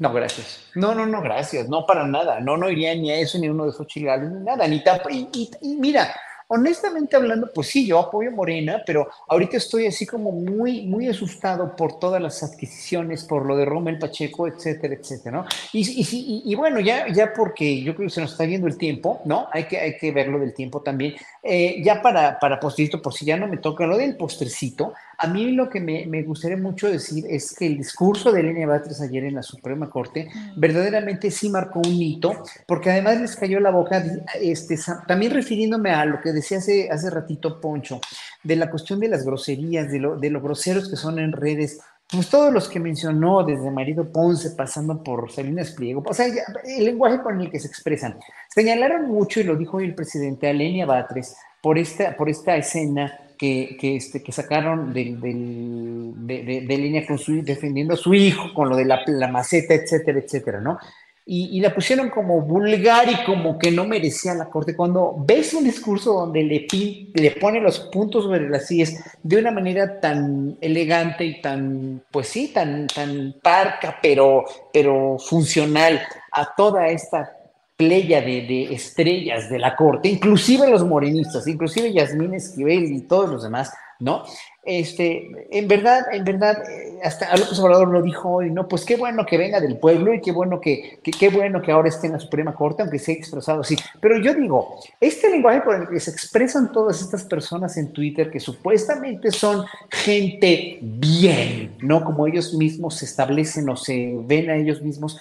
[0.01, 0.67] No, gracias.
[0.73, 1.69] No, no, no, gracias.
[1.69, 2.39] No para nada.
[2.39, 4.67] No, no iría ni a eso, ni a uno de esos chigalos, ni nada.
[4.67, 6.11] Ni y, y, mira,
[6.53, 11.77] honestamente hablando, pues sí, yo apoyo Morena, pero ahorita estoy así como muy, muy asustado
[11.77, 15.45] por todas las adquisiciones, por lo de Rommel Pacheco, etcétera, etcétera, ¿no?
[15.71, 19.47] Y, bueno, ya, ya porque yo creo que se nos está viendo el tiempo, ¿no?
[19.53, 21.15] Hay que, hay que verlo del tiempo también.
[21.41, 25.27] Eh, ya para, para postrecito, por si ya no me toca lo del postrecito, a
[25.27, 29.01] mí lo que me, me, gustaría mucho decir es que el discurso de Elena Batres
[29.01, 33.69] ayer en la Suprema Corte verdaderamente sí marcó un hito, porque además les cayó la
[33.69, 34.03] boca,
[34.41, 38.01] este, también refiriéndome a lo que decía hace, hace ratito Poncho,
[38.43, 41.79] de la cuestión de las groserías, de lo, de groseros que son en redes,
[42.11, 46.83] pues todos los que mencionó, desde Marido Ponce, pasando por Salinas Pliego, o sea, el
[46.83, 48.17] lenguaje con el que se expresan.
[48.49, 52.57] Señalaron mucho, y lo dijo hoy el presidente, a Lenia Batres, por esta, por esta
[52.57, 58.53] escena que, que, este, que sacaron de, de, línea con su, defendiendo a su hijo
[58.53, 60.77] con lo de la, la maceta, etcétera, etcétera, ¿no?
[61.25, 64.75] Y, y, la pusieron como vulgar y como que no merecía la corte.
[64.75, 66.67] Cuando ves un discurso donde le,
[67.15, 72.27] le pone los puntos sobre las sillas de una manera tan elegante y tan, pues
[72.27, 75.99] sí, tan, tan parca, pero, pero funcional
[76.31, 77.40] a toda esta
[77.81, 83.41] playa de, estrellas de la corte, inclusive los morenistas, inclusive Yasmín Esquivel y todos los
[83.41, 84.23] demás, ¿no?
[84.63, 88.67] Este, en verdad, en verdad, eh, hasta López Obrador lo dijo hoy, ¿no?
[88.67, 91.89] Pues qué bueno que venga del pueblo y qué bueno que, qué bueno que ahora
[91.89, 93.75] esté en la Suprema Corte, aunque sea expresado así.
[93.99, 98.29] Pero yo digo, este lenguaje con el que se expresan todas estas personas en Twitter,
[98.29, 102.03] que supuestamente son gente bien, ¿no?
[102.03, 105.19] Como ellos mismos se establecen o se ven a ellos mismos,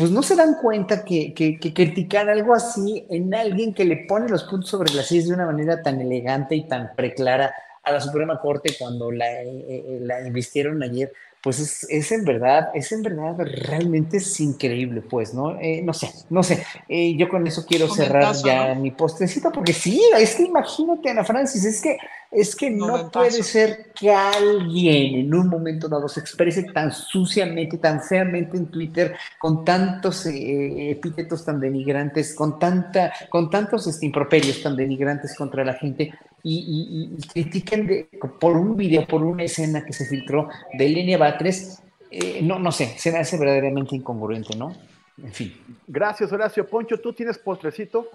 [0.00, 4.30] pues no se dan cuenta que, que, criticar algo así en alguien que le pone
[4.30, 8.00] los puntos sobre las sillas de una manera tan elegante y tan preclara a la
[8.00, 12.90] Suprema Corte cuando la, eh, eh, la investieron ayer, pues es, es, en verdad, es
[12.92, 15.60] en verdad, realmente es increíble, pues, ¿no?
[15.60, 20.02] Eh, no sé, no sé, yo con eso quiero cerrar ya mi postrecito, porque sí,
[20.16, 21.98] es que imagínate, Ana Francis, es que
[22.30, 27.78] es que no puede ser que alguien en un momento dado se exprese tan suciamente,
[27.78, 34.06] tan feamente en Twitter, con tantos eh, epítetos tan denigrantes, con, tanta, con tantos este,
[34.06, 38.08] improperios tan denigrantes contra la gente y, critiquen
[38.38, 41.82] por un video, por una escena que se filtró de Lenia Batres.
[42.10, 44.74] Eh, no, no sé, se me hace verdaderamente incongruente, ¿no?
[45.22, 45.52] En fin.
[45.86, 46.66] Gracias, Horacio.
[46.66, 48.08] Poncho, ¿tú tienes postrecito?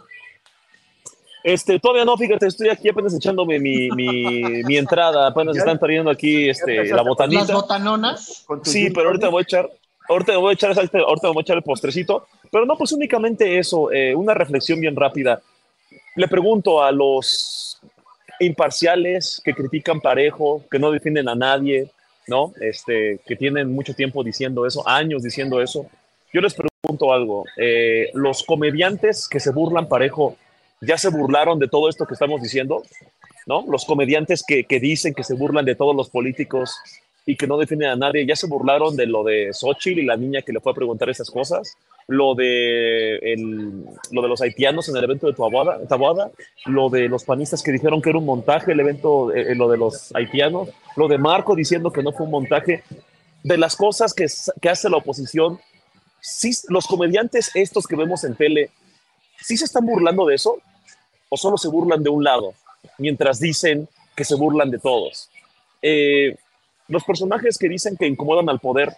[1.46, 6.10] Este, todavía no, fíjate, estoy aquí apenas echándome mi, mi, mi entrada, apenas están trayendo
[6.10, 7.42] aquí este, la botanita.
[7.42, 8.46] ¿Las botanonas?
[8.64, 9.70] Sí, pero ahorita voy a echar,
[10.10, 13.92] ahorita voy a echar, ahorita voy a echar el postrecito, pero no, pues únicamente eso,
[13.92, 15.40] eh, una reflexión bien rápida.
[16.16, 17.80] Le pregunto a los
[18.40, 21.92] imparciales que critican parejo, que no defienden a nadie,
[22.26, 22.54] ¿no?
[22.60, 25.86] Este, que tienen mucho tiempo diciendo eso, años diciendo eso.
[26.34, 30.38] Yo les pregunto algo, eh, los comediantes que se burlan parejo,
[30.86, 32.84] ya se burlaron de todo esto que estamos diciendo,
[33.46, 33.66] ¿no?
[33.68, 36.76] Los comediantes que, que dicen que se burlan de todos los políticos
[37.26, 40.16] y que no defienden a nadie, ya se burlaron de lo de Xochitl y la
[40.16, 41.76] niña que le fue a preguntar esas cosas,
[42.08, 46.32] lo de, el, lo de los haitianos en el evento de Taboada,
[46.66, 49.70] lo de los panistas que dijeron que era un montaje el evento, eh, eh, lo
[49.70, 52.84] de los haitianos, lo de Marco diciendo que no fue un montaje,
[53.44, 54.26] de las cosas que,
[54.62, 55.60] que hace la oposición,
[56.22, 58.70] sí, los comediantes estos que vemos en tele
[59.46, 60.58] ¿sí se están burlando de eso?
[61.36, 62.54] ¿O solo se burlan de un lado,
[62.98, 65.30] mientras dicen que se burlan de todos?
[65.82, 66.38] Eh,
[66.88, 68.96] los personajes que dicen que incomodan al poder,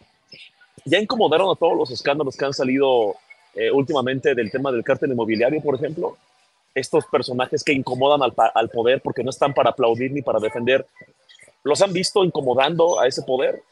[0.86, 3.16] ya incomodaron a todos los escándalos que han salido
[3.56, 6.16] eh, últimamente del tema del cártel inmobiliario, por ejemplo.
[6.76, 10.86] Estos personajes que incomodan al, al poder porque no están para aplaudir ni para defender,
[11.64, 13.64] ¿los han visto incomodando a ese poder?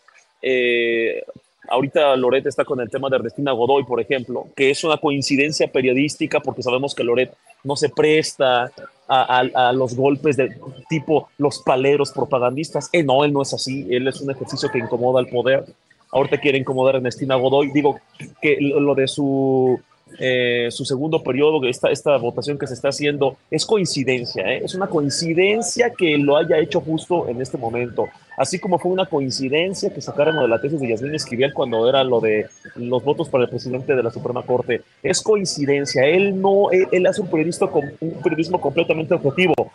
[0.41, 1.21] Eh,
[1.69, 5.67] Ahorita Loret está con el tema de Ernestina Godoy, por ejemplo, que es una coincidencia
[5.67, 8.71] periodística porque sabemos que Loret no se presta
[9.07, 10.55] a, los golpes de
[10.89, 12.89] tipo los paleros propagandistas.
[12.91, 15.65] Eh, no, él no es así, él es un ejercicio que incomoda al poder.
[16.11, 17.71] Ahorita quiere incomodar a Ernestina Godoy.
[17.71, 17.99] Digo
[18.41, 19.79] que lo de su
[20.19, 24.61] eh, su segundo periodo, esta, esta votación que se está haciendo, es coincidencia, ¿eh?
[24.63, 29.07] es una coincidencia que lo haya hecho justo en este momento, así como fue una
[29.07, 32.45] coincidencia que sacaron de la tesis de Yasmín Esquivel cuando era lo de
[32.75, 37.21] los votos para el presidente de la Suprema Corte, es coincidencia, él no, él, hace
[37.21, 39.71] un, periodista, un periodismo completamente objetivo.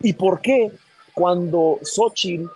[0.00, 0.70] ¿Y por qué
[1.12, 2.46] cuando Xochitl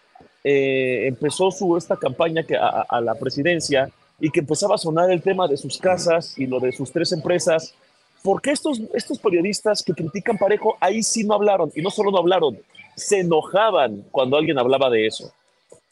[0.44, 3.90] eh, empezó su, esta campaña que, a la presidencia,
[4.22, 7.10] y que empezaba a sonar el tema de sus casas y lo de sus tres
[7.10, 7.74] empresas,
[8.22, 12.18] porque estos, estos periodistas que critican parejo ahí sí no hablaron, y no solo no
[12.18, 12.56] hablaron,
[12.94, 15.32] se enojaban cuando alguien hablaba de eso,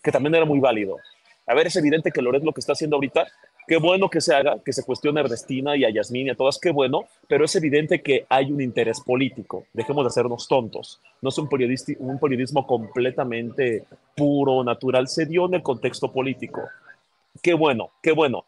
[0.00, 0.96] que también era muy válido.
[1.44, 3.26] A ver, es evidente que Loret lo que está haciendo ahorita,
[3.66, 6.36] qué bueno que se haga, que se cuestione a Ernestina y a Yasmín y a
[6.36, 9.64] todas, qué bueno, pero es evidente que hay un interés político.
[9.72, 11.00] Dejemos de hacernos tontos.
[11.20, 11.48] No es un,
[11.98, 13.82] un periodismo completamente
[14.14, 16.60] puro, natural, se dio en el contexto político
[17.42, 18.44] qué bueno, qué bueno.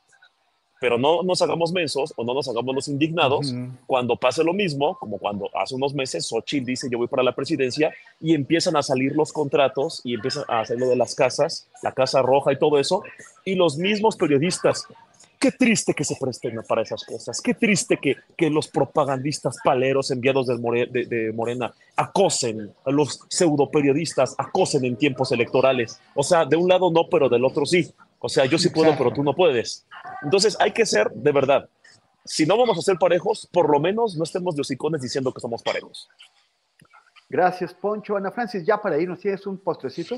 [0.81, 3.55] Pero no nos hagamos mensos o no nos hagamos los indignados
[3.87, 7.37] cuando pase lo mismo, como cuando hace unos meses Xochitl dice yo voy para la
[7.37, 11.69] presidencia y empiezan a salir los contratos y empiezan a hacer lo de las casas,
[11.85, 13.05] la Casa Roja y todo eso,
[13.45, 14.89] y los mismos periodistas
[15.43, 17.41] Qué triste que se presten para esas cosas.
[17.41, 23.69] Qué triste que, que los propagandistas paleros enviados de, de, Morena acosen a los pseudo
[23.69, 25.99] periodistas, acosen en tiempos electorales.
[26.15, 27.93] O sea, de un lado no, pero del otro sí.
[28.25, 29.85] O sea, yo sí puedo, pero tú no puedes.
[30.23, 31.69] Entonces hay que ser de verdad.
[32.25, 35.41] Si no vamos a ser parejos, por lo menos no estemos de hocicones diciendo que
[35.41, 36.09] somos parejos.
[37.29, 38.17] Gracias, Poncho.
[38.17, 40.17] Ana Francis, ya para irnos, ¿tienes un postrecito?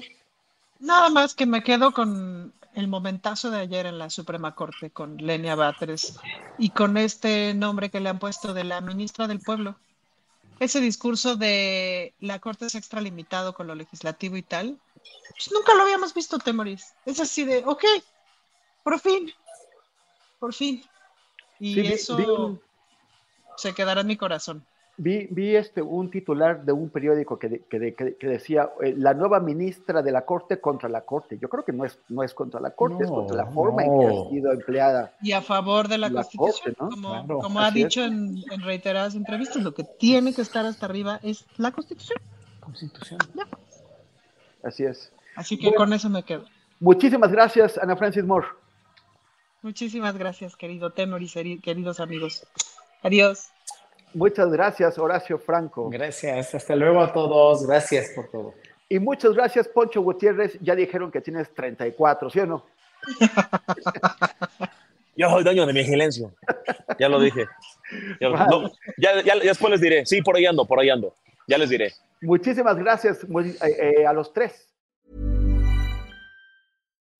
[0.80, 5.16] Nada más que me quedo con el momentazo de ayer en la Suprema Corte con
[5.16, 6.18] Lenia Batres
[6.58, 9.76] y con este nombre que le han puesto de la ministra del Pueblo.
[10.60, 14.78] Ese discurso de la Corte es extralimitado con lo legislativo y tal,
[15.30, 16.94] pues nunca lo habíamos visto, Temoris.
[17.04, 17.84] Es así de, ok,
[18.82, 19.32] por fin,
[20.38, 20.84] por fin.
[21.58, 22.58] Y eso
[23.56, 24.64] se quedará en mi corazón.
[24.96, 30.02] Vi, vi este, un titular de un periódico que, que, decía eh, la nueva ministra
[30.02, 31.36] de la Corte contra la Corte.
[31.36, 33.98] Yo creo que no es, no es contra la Corte, es contra la forma en
[33.98, 35.12] que ha sido empleada.
[35.20, 40.32] Y a favor de la, Constitución, como, ha dicho en, reiteradas entrevistas, lo que tiene
[40.32, 42.18] que estar hasta arriba es la Constitución.
[42.60, 43.18] Constitución.
[44.64, 45.12] Así es.
[45.36, 46.46] Así que con eso me quedo.
[46.80, 48.46] Muchísimas gracias, Ana Francis Moore.
[49.62, 52.46] Muchísimas gracias, querido Tenor y queridos amigos.
[53.02, 53.50] Adiós.
[54.12, 55.88] Muchas gracias, Horacio Franco.
[55.90, 57.66] Gracias, hasta luego a todos.
[57.66, 58.54] Gracias por todo.
[58.88, 60.58] Y muchas gracias, Poncho Gutiérrez.
[60.60, 62.66] Ya dijeron que tienes 34, ¿sí o no?
[65.16, 66.34] Yo soy dueño de mi silencio.
[66.98, 67.46] Ya lo dije.
[68.98, 70.06] Ya, después les diré.
[70.06, 71.14] Sí, por ahí ando, por ahí ando.
[71.46, 71.92] Ya les diré.
[72.20, 74.73] Muchísimas gracias eh, eh, a los tres.